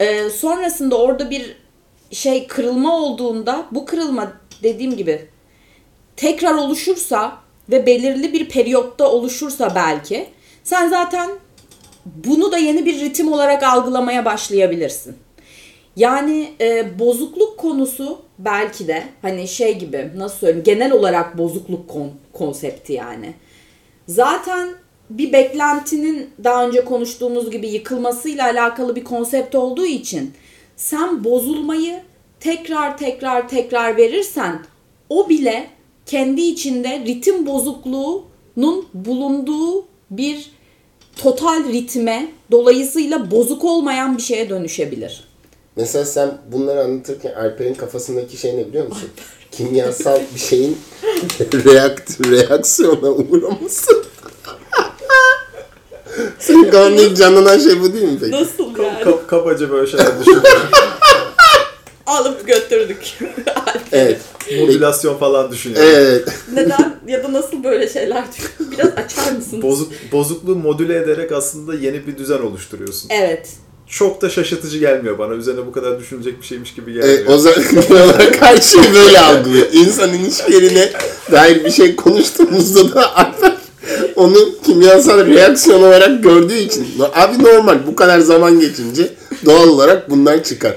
[0.00, 1.56] e, sonrasında orada bir
[2.10, 4.32] şey kırılma olduğunda bu kırılma
[4.62, 5.28] dediğim gibi
[6.16, 7.38] tekrar oluşursa
[7.70, 10.26] ve belirli bir periyotta oluşursa belki
[10.64, 11.30] sen zaten
[12.06, 15.16] bunu da yeni bir ritim olarak algılamaya başlayabilirsin.
[15.96, 22.12] Yani e, bozukluk konusu belki de hani şey gibi nasıl söyleyeyim genel olarak bozukluk kon-
[22.32, 23.34] konsepti yani.
[24.08, 24.68] Zaten
[25.10, 30.32] bir beklentinin daha önce konuştuğumuz gibi yıkılmasıyla alakalı bir konsept olduğu için
[30.76, 32.00] sen bozulmayı
[32.40, 34.62] tekrar tekrar tekrar verirsen
[35.08, 35.70] o bile
[36.06, 40.50] kendi içinde ritim bozukluğunun bulunduğu bir
[41.16, 45.28] total ritme dolayısıyla bozuk olmayan bir şeye dönüşebilir.
[45.76, 49.10] Mesela sen bunları anlatırken Alper'in kafasındaki şey ne biliyor musun?
[49.58, 50.78] Kimyasal bir şeyin
[51.64, 53.90] reakt reaksiyona uğraması.
[56.38, 58.32] Senin kafanda ilk canlanan şey bu değil mi peki?
[58.32, 60.50] Nasıl Ka- kabaca böyle şeyler düşünüyorum.
[62.06, 63.18] Alıp götürdük.
[63.92, 64.20] Evet.
[64.60, 65.90] Modülasyon falan düşünüyorum.
[65.94, 66.28] Evet.
[66.54, 68.70] Neden ya da nasıl böyle şeyler düşünüyorsun?
[68.70, 69.62] Biraz açar mısın?
[69.62, 73.10] Bozuk, bozukluğu modüle ederek aslında yeni bir düzen oluşturuyorsun.
[73.10, 73.48] Evet.
[73.88, 75.34] Çok da şaşırtıcı gelmiyor bana.
[75.34, 77.18] Üzerine bu kadar düşünecek bir şeymiş gibi gelmiyor.
[77.18, 77.58] Evet, o zaman
[78.40, 79.66] her şeyi böyle algılıyor.
[79.72, 80.92] İnsan ilişkilerine
[81.32, 83.52] dair bir şey konuştuğumuzda da Alper
[84.16, 84.36] onu
[84.66, 86.86] kimyasal reaksiyon olarak gördüğü için.
[87.14, 89.12] Abi normal bu kadar zaman geçince
[89.44, 90.76] doğal olarak bunlar çıkar.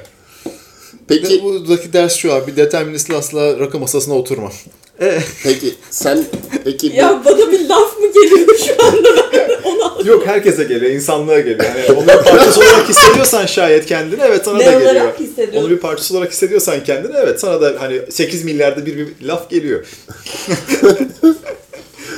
[1.07, 2.55] Peki Peki, buradaki ders şu abi.
[2.55, 4.51] Deterministle asla rakı masasına oturma.
[5.43, 6.23] peki sen
[6.63, 9.09] peki bu, Ya bana bir laf mı geliyor şu anda?
[9.63, 11.59] Onu al- Yok herkese geliyor, insanlığa geliyor.
[11.59, 15.13] Yani onun bir parçası olarak hissediyorsan şayet kendini evet sana Ne da geliyor.
[15.55, 19.49] Onu bir parçası olarak hissediyorsan kendini evet sana da hani 8 milyarda bir, bir laf
[19.49, 19.85] geliyor.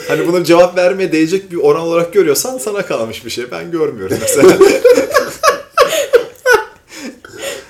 [0.08, 3.52] hani buna cevap vermeye değecek bir oran olarak görüyorsan sana kalmış bir şey.
[3.52, 4.58] Ben görmüyorum mesela.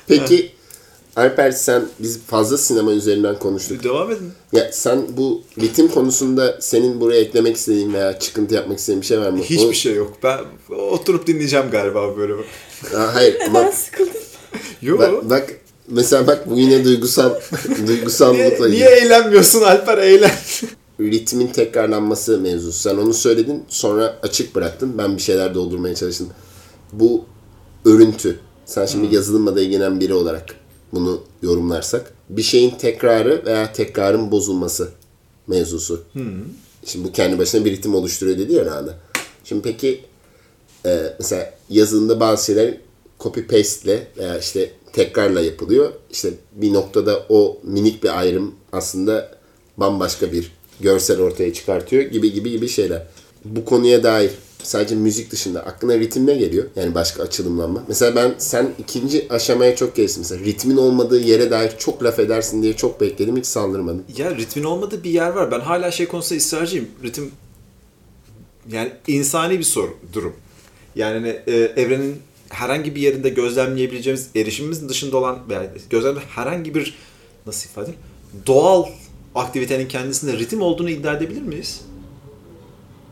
[0.07, 0.52] peki
[1.15, 3.83] Alper sen biz fazla sinema üzerinden konuştuk.
[3.83, 4.31] Devam edin.
[4.53, 9.19] Ya sen bu ritim konusunda senin buraya eklemek istediğin veya çıkıntı yapmak istediğin bir şey
[9.19, 9.43] var mı?
[9.43, 10.13] Hiçbir O- şey yok.
[10.23, 10.39] Ben
[10.75, 12.33] oturup dinleyeceğim galiba böyle.
[12.95, 14.13] Aa, hayır Ben sıkıldım.
[14.81, 14.99] Yok.
[14.99, 15.49] bak, bak
[15.87, 17.33] mesela bak bu yine duygusal
[17.69, 19.05] Niye, duygusallıkla niye ilgili.
[19.05, 20.31] eğlenmiyorsun Alper eğlen.
[20.99, 22.79] Ritmin tekrarlanması mevzusu.
[22.79, 24.97] Sen onu söyledin sonra açık bıraktın.
[24.97, 26.29] Ben bir şeyler doldurmaya çalıştım.
[26.93, 27.25] Bu
[27.85, 28.39] örüntü.
[28.65, 30.45] Sen şimdi yazılımla da ilgilenen biri olarak
[30.93, 32.13] bunu yorumlarsak.
[32.29, 34.89] Bir şeyin tekrarı veya tekrarın bozulması
[35.47, 36.03] mevzusu.
[36.85, 38.93] Şimdi bu kendi başına bir ritim oluşturuyor dedi ya Rana.
[39.43, 40.01] Şimdi peki
[40.85, 42.77] e, mesela yazılımda bazı şeyler
[43.19, 45.91] copy paste ile veya işte tekrarla yapılıyor.
[46.11, 49.37] İşte bir noktada o minik bir ayrım aslında
[49.77, 53.07] bambaşka bir görsel ortaya çıkartıyor gibi gibi gibi şeyler.
[53.45, 54.31] Bu konuya dair
[54.63, 56.65] sadece müzik dışında aklına ritim ne geliyor?
[56.75, 57.83] Yani başka açılımlanma.
[57.87, 60.21] Mesela ben sen ikinci aşamaya çok geçtin.
[60.21, 63.37] Mesela ritmin olmadığı yere dair çok laf edersin diye çok bekledim.
[63.37, 64.03] Hiç saldırmadım.
[64.17, 65.51] Ya ritmin olmadığı bir yer var.
[65.51, 66.87] Ben hala şey konusunda ısrarcıyım.
[67.03, 67.31] Ritim
[68.71, 70.33] yani insani bir soru, durum.
[70.95, 72.17] Yani hani, e, evrenin
[72.49, 76.97] herhangi bir yerinde gözlemleyebileceğimiz erişimimizin dışında olan veya gözlemde herhangi bir
[77.45, 77.91] nasıl ifade?
[78.47, 78.85] Doğal
[79.35, 81.81] aktivitenin kendisinde ritim olduğunu iddia edebilir miyiz?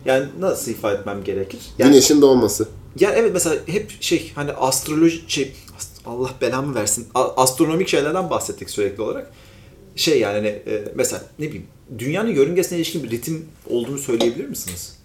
[0.06, 1.60] Yani nasıl ifade etmem gerekir?
[1.78, 2.68] Yani, Güneşin doğması.
[3.00, 5.52] ya evet mesela hep şey hani astroloji şey
[6.06, 7.08] Allah belamı versin.
[7.16, 9.32] Astronomik şeylerden bahsettik sürekli olarak.
[9.96, 11.68] Şey yani hani, e, mesela ne bileyim
[12.00, 14.96] dünyanın yörüngesine ilişkin bir ritim olduğunu söyleyebilir misiniz?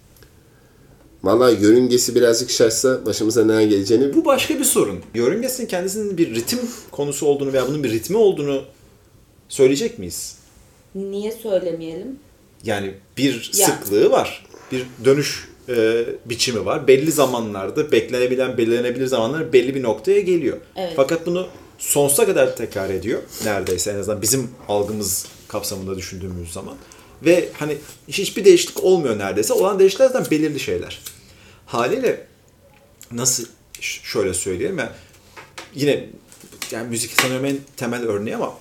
[1.23, 4.99] Vallahi yörüngesi birazcık şaşsa başımıza neler geleceğini Bu başka bir sorun.
[5.15, 6.59] Yörüngesinin kendisinin bir ritim
[6.91, 8.61] konusu olduğunu veya bunun bir ritmi olduğunu
[9.49, 10.35] söyleyecek miyiz?
[10.95, 12.19] Niye söylemeyelim?
[12.63, 13.67] Yani bir Ya.
[13.67, 14.46] sıklığı var.
[14.71, 16.87] Bir dönüş e, biçimi var.
[16.87, 20.57] Belli zamanlarda beklenebilen, belirlenebilir zamanlar belli bir noktaya geliyor.
[20.75, 20.93] Evet.
[20.95, 21.47] Fakat bunu
[21.77, 23.21] sonsuza kadar tekrar ediyor.
[23.45, 26.75] Neredeyse en azından bizim algımız kapsamında düşündüğümüz zaman.
[27.25, 29.53] Ve hani hiçbir değişiklik olmuyor neredeyse.
[29.53, 31.01] Olan değişiklikler zaten belirli şeyler.
[31.65, 32.27] Haliyle
[33.11, 33.45] nasıl
[33.81, 34.93] şöyle söyleyelim ya
[35.75, 36.05] yine
[36.71, 38.57] yani müzik sanıyorum en temel örneği ama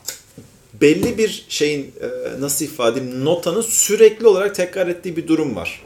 [0.81, 5.83] belli bir şeyin e, nasıl ifade edeyim notanın sürekli olarak tekrar ettiği bir durum var.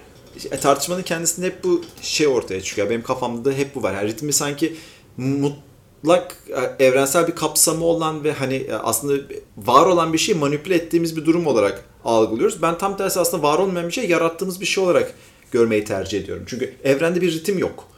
[0.50, 2.90] E, tartışmanın kendisinde hep bu şey ortaya çıkıyor.
[2.90, 3.94] Benim kafamda da hep bu var.
[3.94, 4.76] Yani ritmi sanki
[5.16, 6.36] mutlak
[6.78, 9.22] e, evrensel bir kapsamı olan ve hani e, aslında
[9.56, 12.62] var olan bir şeyi manipüle ettiğimiz bir durum olarak algılıyoruz.
[12.62, 15.14] Ben tam tersi aslında var olmayan bir şey yarattığımız bir şey olarak
[15.50, 16.44] görmeyi tercih ediyorum.
[16.46, 17.88] Çünkü evrende bir ritim yok.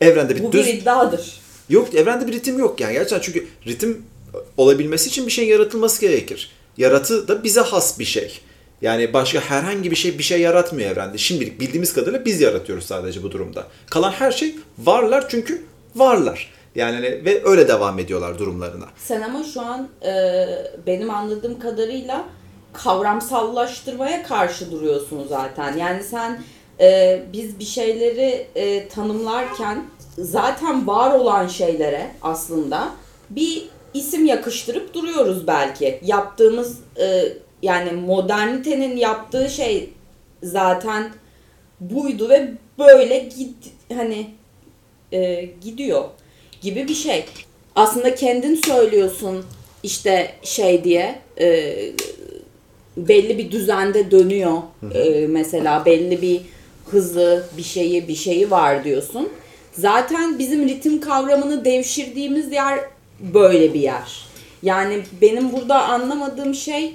[0.00, 1.40] Evrende bir Bu düz bir iddiadır.
[1.68, 4.02] Yok evrende bir ritim yok yani gerçekten çünkü ritim
[4.56, 6.50] olabilmesi için bir şeyin yaratılması gerekir.
[6.76, 8.40] Yaratı da bize has bir şey.
[8.82, 11.18] Yani başka herhangi bir şey bir şey yaratmıyor evrende.
[11.18, 13.66] Şimdilik bildiğimiz kadarıyla biz yaratıyoruz sadece bu durumda.
[13.90, 15.64] Kalan her şey varlar çünkü
[15.96, 16.54] varlar.
[16.74, 18.84] Yani hani- ve öyle devam ediyorlar durumlarına.
[18.96, 20.46] Sen ama şu an e,
[20.86, 22.24] benim anladığım kadarıyla
[22.72, 25.76] kavramsallaştırmaya karşı duruyorsun zaten.
[25.76, 26.42] Yani sen
[26.80, 29.84] e, biz bir şeyleri e, tanımlarken
[30.18, 32.88] zaten var olan şeylere aslında
[33.30, 36.00] bir isim yakıştırıp duruyoruz belki.
[36.04, 37.24] Yaptığımız e,
[37.64, 39.90] yani modernitenin yaptığı şey
[40.42, 41.10] zaten
[41.80, 43.56] buydu ve böyle git
[43.94, 44.26] hani
[45.12, 46.04] e, gidiyor
[46.62, 47.24] gibi bir şey.
[47.76, 49.44] Aslında kendin söylüyorsun
[49.82, 51.76] işte şey diye e,
[52.96, 54.58] belli bir düzende dönüyor
[54.94, 56.40] E, mesela belli bir
[56.86, 59.28] hızı bir şeyi bir şeyi var diyorsun.
[59.72, 62.80] Zaten bizim ritim kavramını devşirdiğimiz yer
[63.20, 64.24] böyle bir yer.
[64.62, 66.94] Yani benim burada anlamadığım şey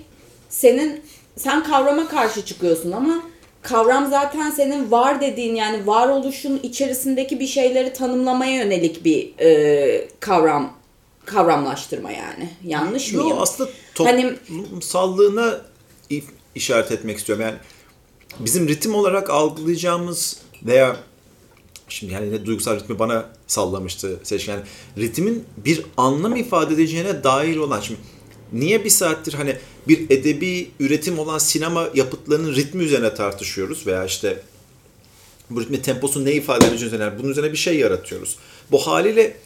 [0.50, 1.02] senin
[1.38, 3.24] sen kavrama karşı çıkıyorsun ama
[3.62, 10.74] kavram zaten senin var dediğin yani varoluşun içerisindeki bir şeyleri tanımlamaya yönelik bir e, kavram
[11.26, 12.50] kavramlaştırma yani.
[12.64, 13.30] Yanlış mıyım?
[13.30, 15.62] Yo aslında Hani- toplumsallığına
[16.12, 16.24] if-
[16.56, 17.46] işaret etmek istiyorum.
[17.46, 17.56] Yani
[18.40, 20.96] bizim ritim olarak algılayacağımız veya
[21.90, 24.52] şimdi yani ne duygusal ritmi bana sallamıştı Seçkin.
[24.52, 24.64] Yani
[24.98, 28.00] ritmin bir anlam ifade edeceğine dair olan şimdi
[28.54, 29.56] niye bir saattir hani
[29.88, 34.42] bir edebi üretim olan sinema yapıtlarının ritmi üzerine tartışıyoruz veya işte
[35.50, 38.36] bu ritmin temposu ne ifade edeceği üzerine bunun üzerine bir şey yaratıyoruz.
[38.72, 39.38] Bu haliyle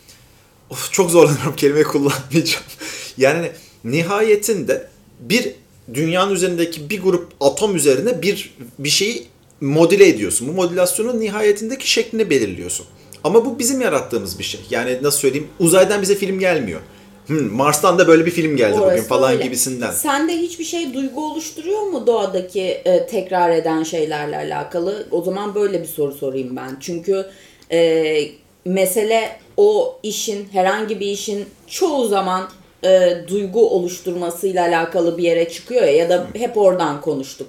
[0.70, 2.66] of, çok zorlanıyorum kelimeyi kullanmayacağım.
[3.18, 3.52] Yani
[3.84, 4.88] nihayetinde
[5.20, 5.52] bir
[5.94, 9.28] dünyanın üzerindeki bir grup atom üzerine bir bir şeyi
[9.62, 10.48] modüle ediyorsun.
[10.48, 12.86] Bu modülasyonun nihayetindeki şeklini belirliyorsun.
[13.24, 14.62] Ama bu bizim yarattığımız bir şey.
[14.70, 16.82] Yani nasıl söyleyeyim uzaydan bize film gelmiyor.
[17.28, 19.44] Hmm, Mars'tan da böyle bir film geldi bugün Orası falan öyle.
[19.44, 19.92] gibisinden.
[19.92, 25.08] Sende hiçbir şey duygu oluşturuyor mu doğadaki e, tekrar eden şeylerle alakalı?
[25.12, 26.78] O zaman böyle bir soru sorayım ben.
[26.80, 27.26] Çünkü
[27.72, 28.22] e,
[28.66, 32.50] mesele o işin, herhangi bir işin çoğu zaman
[32.86, 37.48] e, duygu oluşturmasıyla alakalı bir yere çıkıyor ya ya da hep oradan konuştuk.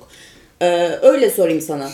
[0.62, 0.66] E,
[1.02, 1.90] öyle sorayım sana.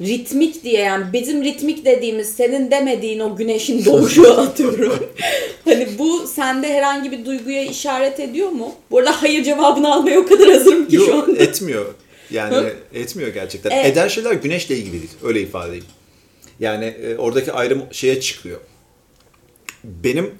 [0.00, 5.06] Ritmik diye yani bizim ritmik dediğimiz senin demediğin o güneşin doğuşu atıyorum.
[5.64, 8.74] hani bu sende herhangi bir duyguya işaret ediyor mu?
[8.90, 11.42] Bu arada hayır cevabını almaya o kadar hazırım ki şu Yok anda.
[11.42, 11.94] etmiyor.
[12.30, 12.72] Yani Hı?
[12.94, 13.70] etmiyor gerçekten.
[13.70, 13.86] Evet.
[13.86, 15.12] Eden şeyler güneşle ilgili değil.
[15.22, 15.84] Öyle ifade edeyim.
[16.60, 18.60] Yani e, oradaki ayrım şeye çıkıyor.
[19.84, 20.30] Benim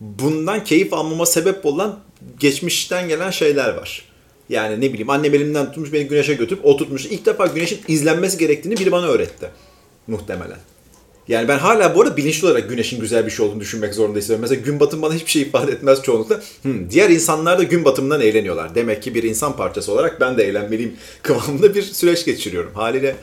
[0.00, 2.00] bundan keyif almama sebep olan
[2.40, 4.04] geçmişten gelen şeyler var.
[4.52, 7.06] Yani ne bileyim annem elimden tutmuş beni güneşe götürüp oturtmuş.
[7.06, 9.50] İlk defa güneşin izlenmesi gerektiğini biri bana öğretti.
[10.06, 10.58] Muhtemelen.
[11.28, 14.42] Yani ben hala bu arada bilinçli olarak güneşin güzel bir şey olduğunu düşünmek zorunda hissediyorum.
[14.42, 16.40] Mesela gün batımı bana hiçbir şey ifade etmez çoğunlukla.
[16.62, 18.74] Hmm, diğer insanlar da gün batımından eğleniyorlar.
[18.74, 22.70] Demek ki bir insan parçası olarak ben de eğlenmeliyim kıvamında bir süreç geçiriyorum.
[22.74, 23.16] Haliyle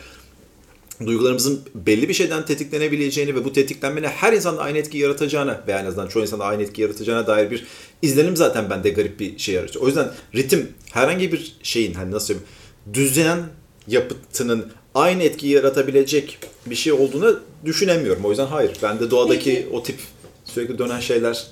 [1.06, 5.86] duygularımızın belli bir şeyden tetiklenebileceğini ve bu tetiklenmenin her insanda aynı etki yaratacağına veya en
[5.86, 7.68] azından çoğu insanda aynı etki yaratacağına dair bir
[8.02, 9.86] izlenim zaten bende garip bir şey yaratıyor.
[9.86, 12.48] O yüzden ritim herhangi bir şeyin hani nasıl söyleyeyim
[12.94, 13.40] düzlenen
[13.88, 18.26] yapıtının aynı etki yaratabilecek bir şey olduğunu düşünemiyorum.
[18.26, 18.72] O yüzden hayır.
[18.84, 19.70] Bende doğadaki Peki.
[19.72, 20.00] o tip
[20.46, 21.48] sürekli dönen şeyler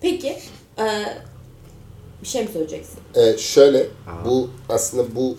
[0.00, 0.36] Peki
[0.78, 0.84] e,
[2.22, 2.98] bir şey mi söyleyeceksin?
[3.14, 3.86] Ee, şöyle,
[4.24, 5.36] bu aslında bu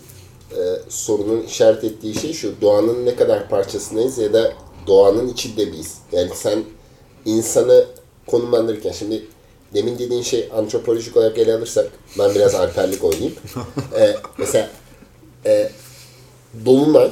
[0.56, 4.52] e, sorunun işaret ettiği şey şu, doğanın ne kadar parçasındayız ya da
[4.86, 5.98] doğanın içinde miyiz?
[6.12, 6.64] Yani sen
[7.24, 7.86] insanı
[8.26, 9.26] konumlandırırken, şimdi
[9.74, 11.88] demin dediğin şey antropolojik olarak ele alırsak,
[12.18, 13.34] ben biraz alperlik oynayayım.
[13.98, 14.70] Ee, mesela
[15.46, 15.70] e,
[16.64, 17.10] Dolunay,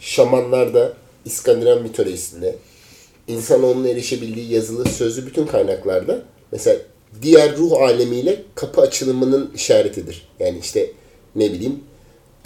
[0.00, 0.92] şamanlarda,
[1.24, 2.56] İskandinav mitolojisinde,
[3.28, 6.22] insan onun erişebildiği yazılı, sözlü bütün kaynaklarda
[6.52, 6.78] mesela
[7.22, 10.28] diğer ruh alemiyle kapı açılımının işaretidir.
[10.40, 10.90] Yani işte
[11.36, 11.80] ne bileyim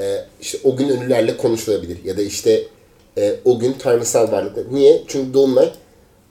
[0.00, 2.62] e, işte o gün ölülerle konuşulabilir ya da işte
[3.18, 4.64] e, o gün tanrısal varlıklar.
[4.70, 5.02] Niye?
[5.06, 5.72] Çünkü Dolunay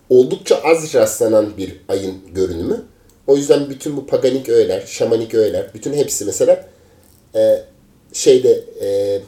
[0.09, 2.84] oldukça az rastlanan bir ayın görünümü.
[3.28, 6.65] O yüzden bütün bu paganik öğeler, şamanik öğeler, bütün hepsi mesela
[7.36, 7.63] e,
[8.13, 9.20] şeyde e,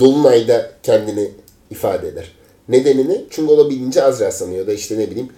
[0.00, 1.30] Dolunay'da kendini
[1.70, 2.32] ifade eder.
[2.68, 5.28] Nedenini çünkü olabildiğince az rastlanıyor da işte ne bileyim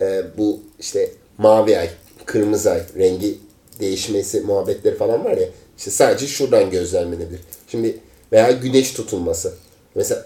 [0.00, 1.88] e, bu işte mavi ay,
[2.24, 3.38] kırmızı ay rengi
[3.80, 7.40] değişmesi muhabbetleri falan var ya işte sadece şuradan gözlemlenebilir.
[7.76, 7.98] Şimdi
[8.32, 9.54] veya güneş tutulması.
[9.94, 10.24] Mesela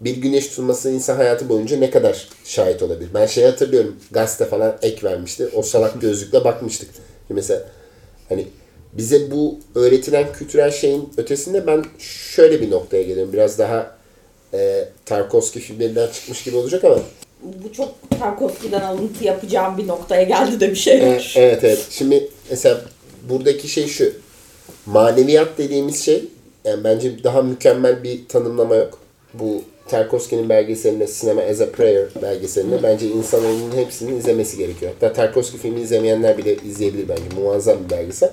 [0.00, 3.10] bir güneş tutulması insan hayatı boyunca ne kadar şahit olabilir?
[3.14, 5.48] Ben şey hatırlıyorum gazete falan ek vermişti.
[5.54, 6.90] O salak gözlükle bakmıştık.
[7.28, 7.62] Mesela
[8.28, 8.46] hani
[8.92, 13.32] bize bu öğretilen kültürel şeyin ötesinde ben şöyle bir noktaya geliyorum.
[13.32, 13.96] Biraz daha
[14.54, 16.98] e, Tarkovski filmlerinden çıkmış gibi olacak ama
[17.42, 21.34] Bu çok Tarkovski'den alıntı yapacağım bir noktaya geldi de bir şey e, var.
[21.36, 21.86] evet evet.
[21.90, 22.80] Şimdi mesela
[23.28, 24.12] buradaki şey şu.
[24.86, 26.24] Maneviyat dediğimiz şey
[26.64, 28.98] yani bence daha mükemmel bir tanımlama yok.
[29.34, 34.92] Bu Tarkovski'nin belgeselinde Cinema as a Prayer belgeselinde bence insanoğlunun hepsinin izlemesi gerekiyor.
[34.94, 37.22] Hatta Tarkovski filmi izlemeyenler bile izleyebilir bence.
[37.40, 38.30] Muazzam bir belgesel.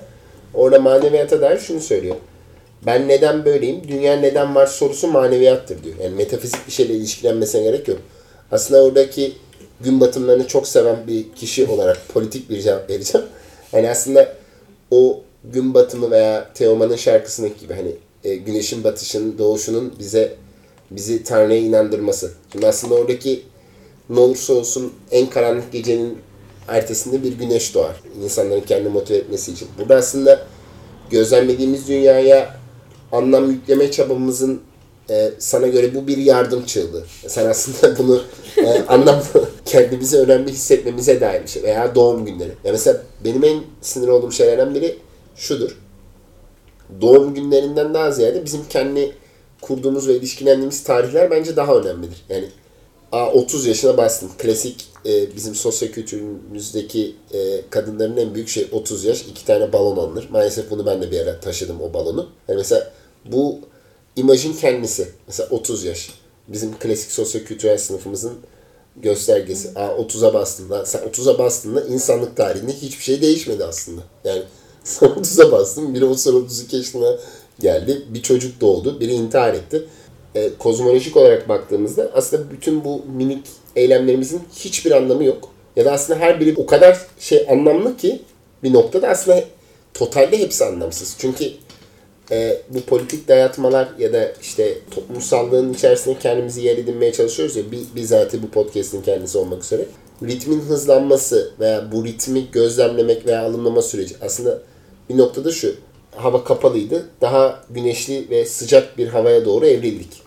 [0.54, 2.16] Orada maneviyata dair şunu söylüyor.
[2.86, 3.88] Ben neden böyleyim?
[3.88, 5.94] Dünya neden var sorusu maneviyattır diyor.
[6.02, 7.98] Yani metafizik bir şeyle ilişkilenmesine gerek yok.
[8.52, 9.32] Aslında oradaki
[9.80, 13.26] gün batımlarını çok seven bir kişi olarak politik bir cevap vereceğim.
[13.72, 14.34] Yani aslında
[14.90, 17.92] o gün batımı veya Teoman'ın şarkısındaki gibi hani
[18.26, 20.34] e, güneşin batışının, doğuşunun bize
[20.90, 22.32] bizi Tanrı'ya inandırması.
[22.52, 23.42] Şimdi aslında oradaki
[24.10, 26.18] ne olursa olsun en karanlık gecenin
[26.68, 28.00] ertesinde bir güneş doğar.
[28.24, 29.68] İnsanların kendini motive etmesi için.
[29.78, 30.46] Burada aslında
[31.10, 32.56] gözlemlediğimiz dünyaya
[33.12, 34.60] anlam yükleme çabamızın
[35.10, 37.04] e, sana göre bu bir yardım çığlığı.
[37.26, 38.22] Sen aslında bunu
[38.56, 39.22] e, anlam
[39.64, 41.62] kendimizi önemli hissetmemize dair bir şey.
[41.62, 42.50] Veya doğum günleri.
[42.64, 44.98] Ya mesela benim en sinir olduğum şeylerden biri
[45.36, 45.85] şudur.
[47.00, 49.16] Doğum günlerinden daha ziyade bizim kendi
[49.60, 52.24] kurduğumuz ve ilişkilendiğimiz tarihler bence daha önemlidir.
[52.28, 52.48] Yani
[53.12, 54.30] Aa, 30 yaşına bastın.
[54.38, 59.22] Klasik e, bizim sosyokültürümüzdeki e, kadınların en büyük şey 30 yaş.
[59.22, 60.28] iki tane balon alınır.
[60.30, 62.28] Maalesef bunu ben de bir ara taşıdım o balonu.
[62.48, 62.92] Yani mesela
[63.24, 63.58] bu
[64.16, 65.08] imajın kendisi.
[65.26, 66.10] Mesela 30 yaş.
[66.48, 68.34] Bizim klasik sosyokültürel sınıfımızın
[68.96, 69.70] göstergesi.
[69.74, 70.70] Aa 30'a bastın.
[70.70, 74.02] Lan sen 30'a bastığında insanlık tarihinde hiçbir şey değişmedi aslında.
[74.24, 74.42] Yani
[74.86, 75.94] 30'a bastın.
[75.94, 77.16] Biri o sırada 32 yaşına
[77.60, 78.02] geldi.
[78.08, 79.00] Bir çocuk doğdu.
[79.00, 79.86] Biri intihar etti
[80.34, 85.48] e, kozmolojik olarak baktığımızda aslında bütün bu minik eylemlerimizin hiçbir anlamı yok.
[85.76, 88.22] Ya da aslında her biri o kadar şey anlamlı ki
[88.62, 89.44] bir noktada aslında
[89.94, 91.16] totalde hepsi anlamsız.
[91.18, 91.50] Çünkü
[92.30, 97.94] e, bu politik dayatmalar ya da işte toplumsallığın içerisinde kendimizi yer edinmeye çalışıyoruz ya bi-
[97.94, 99.86] bizzat bu podcast'in kendisi olmak üzere.
[100.22, 104.62] Ritmin hızlanması veya bu ritmi gözlemlemek veya alımlama süreci aslında
[105.08, 105.74] bir noktada şu.
[106.16, 107.08] Hava kapalıydı.
[107.20, 110.22] Daha güneşli ve sıcak bir havaya doğru evrildik.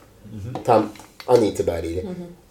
[0.64, 0.90] Tam
[1.28, 2.06] an itibariyle.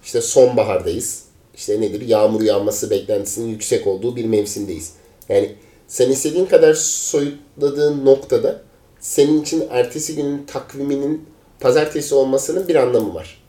[0.05, 1.23] İşte sonbahardayız.
[1.55, 2.01] İşte nedir?
[2.01, 4.93] Yağmur yağması beklentisinin yüksek olduğu bir mevsimdeyiz.
[5.29, 5.55] Yani
[5.89, 8.63] sen istediğin kadar soyutladığın noktada
[9.01, 11.27] senin için ertesi günün takviminin
[11.61, 13.43] pazartesi olmasının bir anlamı var.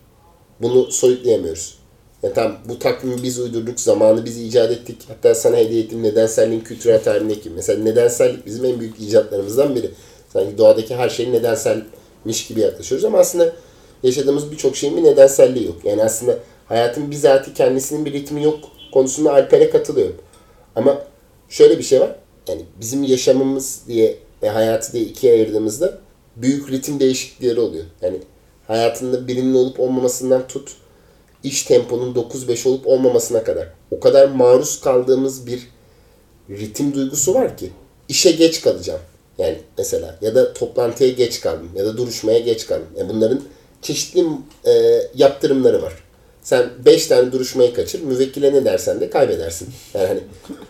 [0.62, 1.79] Bunu soyutlayamıyoruz.
[2.24, 4.98] Ya tamam bu takvimi biz uydurduk, zamanı biz icat ettik.
[5.08, 7.50] Hatta sana hediye ettiğim nedenselliğin kültürel tarihindeki.
[7.50, 9.92] Mesela nedensellik bizim en büyük icatlarımızdan biri.
[10.34, 13.54] Sanki doğadaki her şey nedenselmiş gibi yaklaşıyoruz ama aslında
[14.04, 15.76] yaşadığımız birçok şeyin bir nedenselliği yok.
[15.84, 18.60] Yani aslında hayatın bizatihi kendisinin bir ritmi yok
[18.94, 20.16] konusunda Alper'e katılıyorum.
[20.76, 21.02] Ama
[21.50, 22.16] şöyle bir şey var.
[22.48, 25.98] Yani bizim yaşamımız diye ve hayatı diye ikiye ayırdığımızda
[26.36, 27.86] büyük ritim değişiklikleri oluyor.
[28.02, 28.18] Yani
[28.68, 30.72] hayatında birinin olup olmamasından tut
[31.44, 33.68] iş temponun 9-5 olup olmamasına kadar.
[33.92, 35.68] O kadar maruz kaldığımız bir
[36.50, 37.72] ritim duygusu var ki
[38.08, 39.02] işe geç kalacağım.
[39.38, 42.88] Yani mesela ya da toplantıya geç kaldım ya da duruşmaya geç kaldım.
[42.98, 43.42] Yani bunların
[43.82, 44.26] çeşitli
[44.66, 45.94] e, yaptırımları var.
[46.42, 49.70] Sen 5 tane duruşmayı kaçır, müvekkile ne dersen de kaybedersin.
[49.94, 50.22] Yani hani,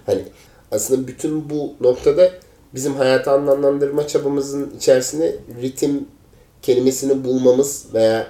[0.06, 0.24] hani
[0.72, 2.32] aslında bütün bu noktada
[2.74, 6.08] bizim hayatı anlamlandırma çabamızın içerisine ritim
[6.62, 8.28] kelimesini bulmamız veya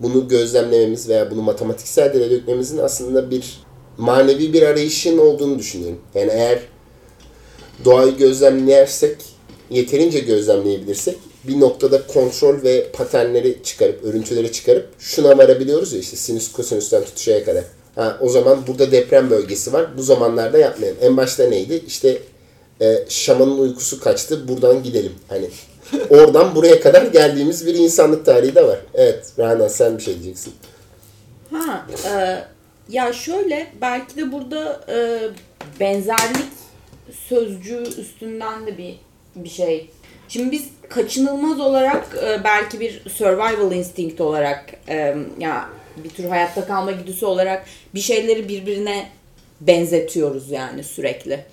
[0.00, 3.60] bunu gözlemlememiz veya bunu matematiksel dile dökmemizin aslında bir
[3.98, 5.98] manevi bir arayışın olduğunu düşünüyorum.
[6.14, 6.58] Yani eğer
[7.84, 9.16] doğayı gözlemlersek,
[9.70, 16.52] yeterince gözlemleyebilirsek bir noktada kontrol ve paternleri çıkarıp, örüntüleri çıkarıp şuna varabiliyoruz ya işte sinüs
[16.52, 17.64] kosinüsten tutuşaya kadar.
[17.94, 19.86] Ha, o zaman burada deprem bölgesi var.
[19.98, 20.98] Bu zamanlarda yapmayalım.
[21.02, 21.82] En başta neydi?
[21.86, 22.18] İşte
[22.80, 24.48] e, şamanın uykusu kaçtı.
[24.48, 25.12] Buradan gidelim.
[25.28, 25.50] Hani
[26.10, 28.78] oradan buraya kadar geldiğimiz bir insanlık tarihi de var.
[28.94, 29.32] Evet.
[29.38, 30.54] Rana sen bir şey diyeceksin.
[31.52, 32.38] Ha, e,
[32.88, 35.18] ya şöyle belki de burada e,
[35.80, 36.52] benzerlik
[37.28, 38.94] sözcüğü üstünden de bir
[39.36, 39.90] bir şey.
[40.28, 45.68] Şimdi biz kaçınılmaz olarak e, belki bir survival instinct olarak e, ya
[46.04, 49.08] bir tür hayatta kalma güdüsü olarak bir şeyleri birbirine
[49.60, 51.44] benzetiyoruz yani sürekli.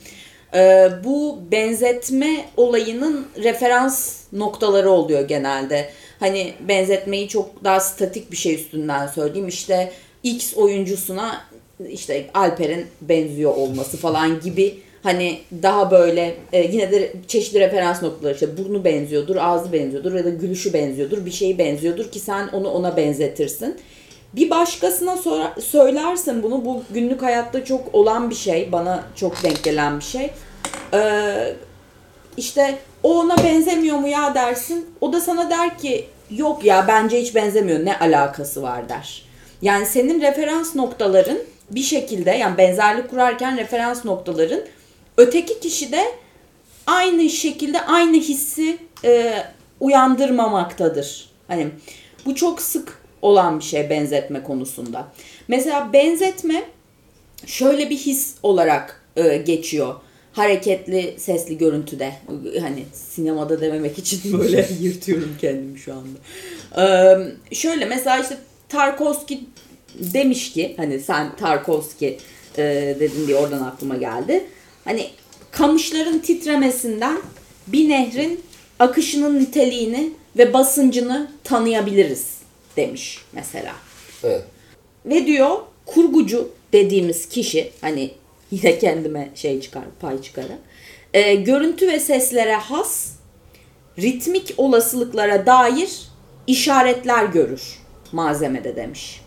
[0.56, 5.90] E, bu benzetme olayının referans noktaları oluyor genelde.
[6.20, 9.48] Hani benzetmeyi çok daha statik bir şey üstünden söyleyeyim.
[9.48, 9.92] İşte
[10.24, 11.42] X oyuncusuna
[11.90, 18.34] işte Alper'in benziyor olması falan gibi hani daha böyle e, yine de çeşitli referans noktaları
[18.34, 22.70] işte burnu benziyordur, ağzı benziyordur ya da gülüşü benziyordur, bir şeyi benziyordur ki sen onu
[22.70, 23.78] ona benzetirsin.
[24.36, 29.64] Bir başkasına sor- söylersin bunu bu günlük hayatta çok olan bir şey, bana çok denk
[29.64, 30.32] gelen bir şey.
[30.94, 31.56] Ee,
[32.38, 34.96] işte o ona benzemiyor mu ya dersin.
[35.02, 39.26] O da sana der ki yok ya bence hiç benzemiyor ne alakası var der.
[39.62, 41.38] Yani senin referans noktaların
[41.72, 44.62] bir şekilde yani benzerlik kurarken referans noktaların
[45.18, 46.06] öteki kişide
[46.88, 49.34] aynı şekilde aynı hissi e,
[49.80, 51.30] uyandırmamaktadır.
[51.48, 51.68] Hani
[52.26, 55.08] bu çok sık olan bir şey benzetme konusunda.
[55.48, 56.64] Mesela benzetme
[57.46, 59.96] şöyle bir his olarak e, geçiyor.
[60.34, 62.14] Hareketli sesli görüntüde.
[62.62, 66.18] Hani sinemada dememek için böyle yırtıyorum kendimi şu anda.
[66.78, 68.38] Ee, şöyle mesela işte
[68.70, 69.42] Tarkovski
[69.96, 72.18] demiş ki hani sen Tarkovski
[72.58, 74.44] e, dedin diye oradan aklıma geldi.
[74.86, 75.10] Hani
[75.52, 77.18] kamışların titremesinden
[77.68, 78.42] bir nehrin
[78.80, 82.41] akışının niteliğini ve basıncını tanıyabiliriz
[82.78, 83.74] demiş mesela.
[84.24, 84.44] Evet.
[85.06, 88.12] Ve diyor kurgucu dediğimiz kişi hani
[88.52, 90.58] yine kendime şey çıkar pay çıkarı.
[91.14, 93.12] E, görüntü ve seslere has
[94.00, 96.02] ritmik olasılıklara dair
[96.48, 97.80] işaretler görür
[98.12, 99.22] malzemede demiş.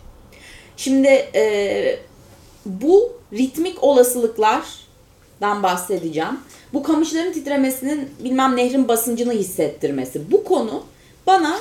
[0.77, 1.99] Şimdi e,
[2.65, 6.39] bu ritmik olasılıklardan bahsedeceğim.
[6.73, 10.31] Bu kamışların titremesinin bilmem nehrin basıncını hissettirmesi.
[10.31, 10.83] Bu konu
[11.27, 11.59] bana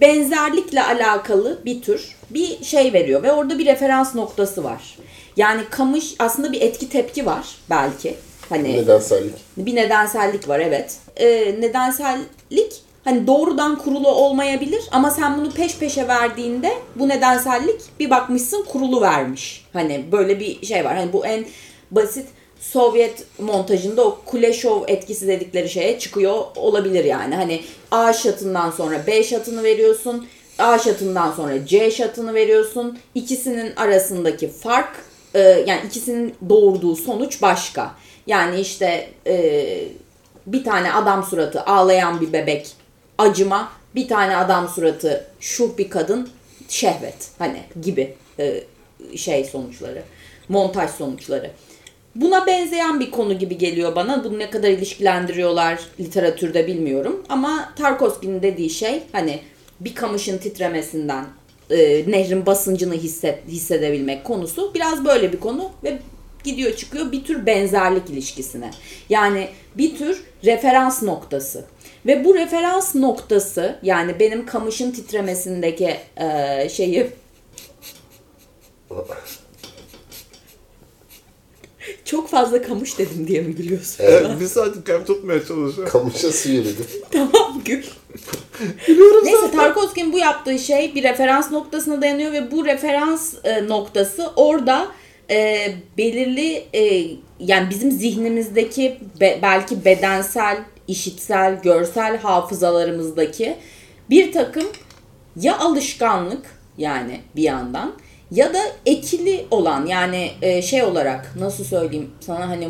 [0.00, 4.96] benzerlikle alakalı bir tür bir şey veriyor ve orada bir referans noktası var.
[5.36, 8.14] Yani kamış aslında bir etki tepki var belki.
[8.48, 9.34] Hani Nedensellik.
[9.56, 10.96] bir nedensellik var evet.
[11.16, 12.72] Ee, nedensellik
[13.04, 19.00] hani doğrudan kurulu olmayabilir ama sen bunu peş peşe verdiğinde bu nedensellik bir bakmışsın kurulu
[19.00, 19.64] vermiş.
[19.72, 20.96] Hani böyle bir şey var.
[20.96, 21.44] Hani bu en
[21.90, 22.26] basit
[22.62, 27.34] Sovyet montajında o Kuleshov etkisi dedikleri şeye çıkıyor olabilir yani.
[27.34, 30.26] Hani A şatından sonra B şatını veriyorsun.
[30.58, 32.98] A şatından sonra C şatını veriyorsun.
[33.14, 35.04] İkisinin arasındaki fark
[35.34, 37.94] e, yani ikisinin doğurduğu sonuç başka.
[38.26, 39.84] Yani işte e,
[40.46, 42.68] bir tane adam suratı ağlayan bir bebek
[43.18, 46.28] acıma, bir tane adam suratı şuh bir kadın
[46.68, 48.64] şehvet hani gibi e,
[49.16, 50.02] şey sonuçları,
[50.48, 51.50] montaj sonuçları.
[52.14, 54.24] Buna benzeyen bir konu gibi geliyor bana.
[54.24, 57.24] Bunu ne kadar ilişkilendiriyorlar literatürde bilmiyorum.
[57.28, 59.40] Ama Tarkovski'nin dediği şey hani
[59.80, 61.24] bir kamışın titremesinden
[61.70, 65.98] e, nehrin basıncını hisset, hissedebilmek konusu biraz böyle bir konu ve
[66.44, 68.70] gidiyor çıkıyor bir tür benzerlik ilişkisine.
[69.08, 71.64] Yani bir tür referans noktası.
[72.06, 77.06] Ve bu referans noktası yani benim kamışın titremesindeki e, şeyi
[82.04, 83.96] çok fazla kamış dedim diye mi gülüyorsun?
[84.04, 85.88] Evet, bir saattir kalp tutmaya çalışıyor.
[85.88, 86.48] Kamışa su.
[87.10, 87.82] Tamam gül.
[89.24, 94.88] Neyse Tarkovski'nin bu yaptığı şey bir referans noktasına dayanıyor ve bu referans e, noktası orada
[95.30, 95.68] e,
[95.98, 97.06] belirli e,
[97.40, 100.58] yani bizim zihnimizdeki be- belki bedensel,
[100.88, 103.56] işitsel, görsel hafızalarımızdaki
[104.10, 104.64] bir takım
[105.36, 106.46] ya alışkanlık
[106.78, 107.92] yani bir yandan
[108.32, 112.68] ya da ekili olan yani e, şey olarak nasıl söyleyeyim sana hani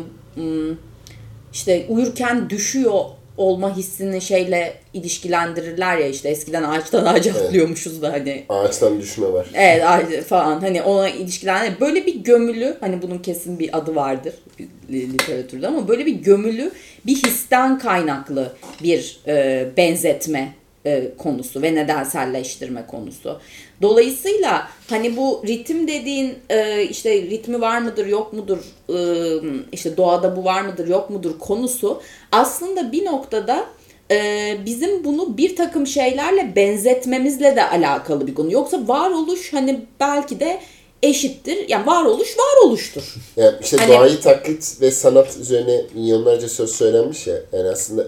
[1.53, 2.99] işte uyurken düşüyor
[3.37, 8.43] olma hissini şeyle ilişkilendirirler ya işte eskiden ağaçtan ağaca atlıyormuşuz da hani.
[8.49, 9.47] Ağaçtan düşme var.
[10.11, 14.33] evet falan hani ona ilişkilendir böyle bir gömülü hani bunun kesin bir adı vardır
[14.91, 16.71] li- literatürde ama böyle bir gömülü
[17.05, 18.53] bir histen kaynaklı
[18.83, 20.53] bir e, benzetme
[20.85, 23.39] e, konusu ve nedenselleştirme konusu.
[23.81, 28.57] Dolayısıyla hani bu ritim dediğin e, işte ritmi var mıdır yok mudur
[28.89, 28.97] e,
[29.71, 33.65] işte doğada bu var mıdır yok mudur konusu aslında bir noktada
[34.11, 38.51] e, bizim bunu bir takım şeylerle benzetmemizle de alakalı bir konu.
[38.51, 40.59] Yoksa varoluş hani belki de
[41.03, 41.69] eşittir.
[41.69, 43.15] Yani varoluş varoluştur.
[43.37, 47.35] Yani işte Hani- doğayı taklit ve sanat üzerine milyonlarca söz söylenmiş ya.
[47.53, 48.07] Yani aslında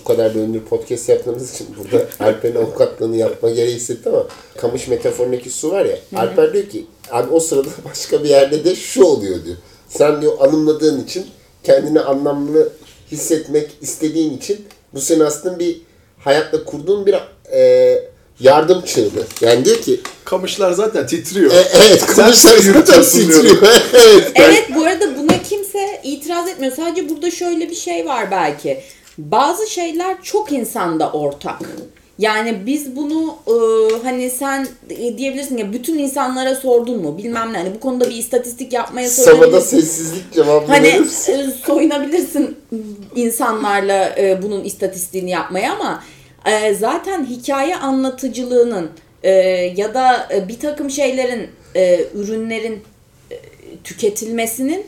[0.00, 4.26] bu kadar bölümdür podcast yaptığımız için burada Alper'in avukatlığını yapma gereği hissetti ama
[4.56, 5.98] kamış metaforundaki su var ya.
[6.16, 9.56] Alper diyor ki abi o sırada başka bir yerde de şu oluyor diyor.
[9.88, 11.26] Sen diyor anımladığın için
[11.64, 12.72] kendini anlamlı
[13.12, 14.64] hissetmek istediğin için
[14.94, 15.80] bu senin aslında bir
[16.18, 17.14] hayatla kurduğun bir
[17.52, 17.98] e,
[18.40, 19.26] yardım çığlığı.
[19.40, 21.52] Yani diyor ki Kamışlar zaten titriyor.
[21.52, 23.56] e, evet kamışlar zaten titriyor.
[23.94, 24.32] evet.
[24.34, 26.72] Evet bu arada buna kimse itiraz etmiyor.
[26.76, 28.80] Sadece burada şöyle bir şey var belki.
[29.18, 31.58] Bazı şeyler çok insanda ortak.
[32.18, 33.54] Yani biz bunu e,
[34.02, 37.58] hani sen e, diyebilirsin ya bütün insanlara sordun mu bilmem ne.
[37.58, 39.80] Hani bu konuda bir istatistik yapmaya soyunabilirsin.
[39.80, 40.88] sessizlik cevabı Hani
[41.28, 42.56] e, soyunabilirsin
[43.16, 46.02] insanlarla e, bunun istatistiğini yapmaya ama
[46.46, 48.90] e, zaten hikaye anlatıcılığının
[49.22, 49.30] e,
[49.76, 52.82] ya da e, bir takım şeylerin e, ürünlerin
[53.30, 53.36] e,
[53.84, 54.86] tüketilmesinin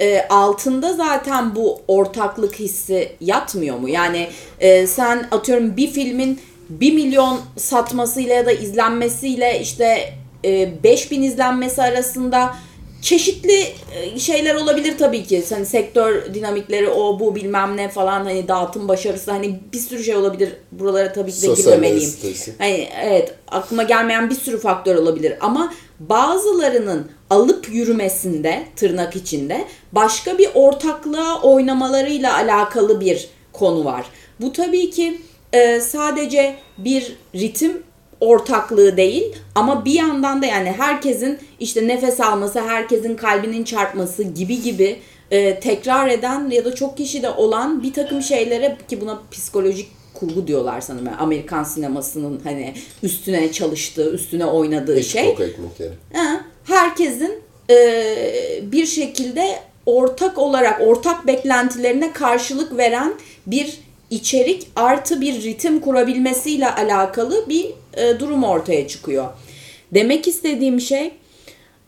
[0.00, 3.88] e, altında zaten bu ortaklık hissi yatmıyor mu?
[3.88, 4.28] Yani
[4.60, 10.12] e, sen atıyorum bir filmin 1 milyon satmasıyla ya da izlenmesiyle işte
[10.44, 12.54] e, 5000 izlenmesi arasında
[13.02, 15.44] çeşitli e, şeyler olabilir tabii ki.
[15.50, 20.16] Hani sektör dinamikleri o bu bilmem ne falan hani dağıtım başarısı hani bir sürü şey
[20.16, 20.52] olabilir.
[20.72, 22.10] Buralara tabii ki de Sosyal girmemeliyim.
[22.58, 30.38] Hani evet aklıma gelmeyen bir sürü faktör olabilir ama bazılarının alıp yürümesinde tırnak içinde başka
[30.38, 34.06] bir ortaklığa oynamalarıyla alakalı bir konu var.
[34.40, 35.20] Bu tabii ki
[35.52, 37.82] e, sadece bir ritim
[38.20, 44.62] ortaklığı değil ama bir yandan da yani herkesin işte nefes alması, herkesin kalbinin çarpması gibi
[44.62, 44.98] gibi
[45.30, 50.46] e, tekrar eden ya da çok kişide olan bir takım şeylere ki buna psikolojik kurgu
[50.46, 51.06] diyorlar sanırım.
[51.06, 55.22] Yani Amerikan sinemasının hani üstüne çalıştığı, üstüne oynadığı şey.
[55.22, 55.92] Hitchcock ekmekleri.
[56.12, 57.76] Ha, herkesin e,
[58.62, 63.14] bir şekilde ortak olarak ortak beklentilerine karşılık veren
[63.46, 63.78] bir
[64.10, 67.66] içerik artı bir ritim kurabilmesiyle alakalı bir
[67.96, 69.26] e, durum ortaya çıkıyor.
[69.94, 71.12] Demek istediğim şey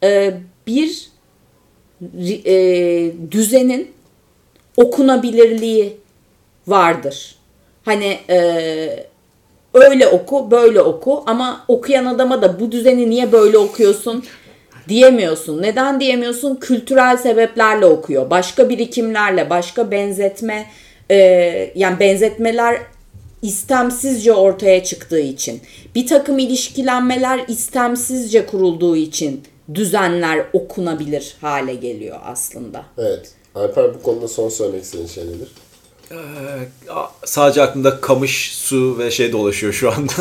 [0.02, 0.34] e,
[0.66, 1.10] bir
[2.44, 3.90] e, düzenin
[4.76, 5.96] okunabilirliği
[6.66, 7.36] vardır.
[7.84, 9.06] Hani e,
[9.74, 14.24] öyle oku, böyle oku ama okuyan adama da bu düzeni niye böyle okuyorsun
[14.88, 15.62] diyemiyorsun.
[15.62, 16.56] Neden diyemiyorsun?
[16.56, 18.30] Kültürel sebeplerle okuyor.
[18.30, 20.66] Başka birikimlerle, başka benzetme
[21.10, 21.16] e,
[21.74, 22.80] yani benzetmeler
[23.42, 25.60] istemsizce ortaya çıktığı için,
[25.94, 29.42] bir takım ilişkilenmeler istemsizce kurulduğu için
[29.74, 32.84] düzenler okunabilir hale geliyor aslında.
[32.98, 33.30] Evet.
[33.54, 35.48] Alper bu konuda son söylemek istediğin şey nedir?
[36.10, 36.16] Ee,
[37.24, 40.12] sadece aklımda kamış, su ve şey dolaşıyor şu anda.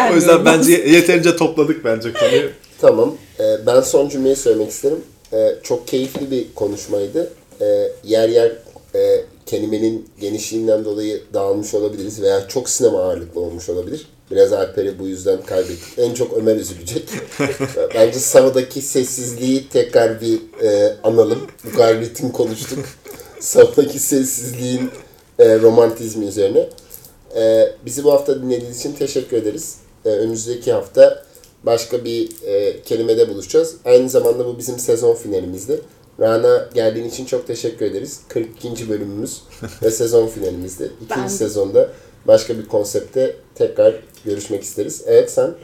[0.12, 2.50] o yüzden bence yeterince topladık bence konuyu.
[2.80, 3.16] Tamam.
[3.40, 5.04] Ee, ben son cümleyi söylemek isterim.
[5.32, 7.32] Ee, çok keyifli bir konuşmaydı.
[7.60, 8.52] Ee, yer yer
[8.94, 14.06] e, kelimenin genişliğinden dolayı dağılmış olabiliriz veya çok sinema ağırlıklı olmuş olabilir.
[14.30, 15.98] Biraz Alper'i bu yüzden kaybettik.
[15.98, 17.08] En çok Ömer üzülecek.
[17.94, 21.46] Bence Sava'daki sessizliği tekrar bir e, analım.
[21.64, 22.78] Bu kadar ritim konuştuk.
[23.40, 24.90] Sava'daki sessizliğin
[25.38, 26.68] e, romantizmi üzerine.
[27.36, 29.76] E, bizi bu hafta dinlediğiniz için teşekkür ederiz.
[30.04, 31.27] E, önümüzdeki hafta
[31.62, 33.76] başka bir e, kelimede buluşacağız.
[33.84, 35.80] Aynı zamanda bu bizim sezon finalimizdi.
[36.20, 38.20] Rana geldiğin için çok teşekkür ederiz.
[38.28, 38.88] 42.
[38.88, 39.42] bölümümüz
[39.82, 40.90] ve sezon finalimizdi.
[41.04, 41.88] İkinci Ben- sezonda
[42.26, 43.94] başka bir konsepte tekrar
[44.24, 45.02] görüşmek isteriz.
[45.06, 45.54] Evet sen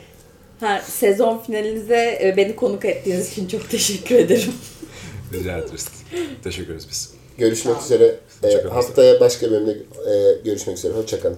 [0.61, 4.53] Ha, sezon finalinize e, beni konuk ettiğiniz için çok teşekkür ederim.
[5.33, 5.87] Rica ederiz.
[6.45, 7.11] Teşekkür ederiz biz.
[7.39, 8.15] görüşmek üzere.
[8.43, 8.71] Hoşçakalın.
[8.75, 9.71] haftaya başka bölümde
[10.11, 10.93] e, görüşmek üzere.
[10.93, 11.37] Hoşçakalın.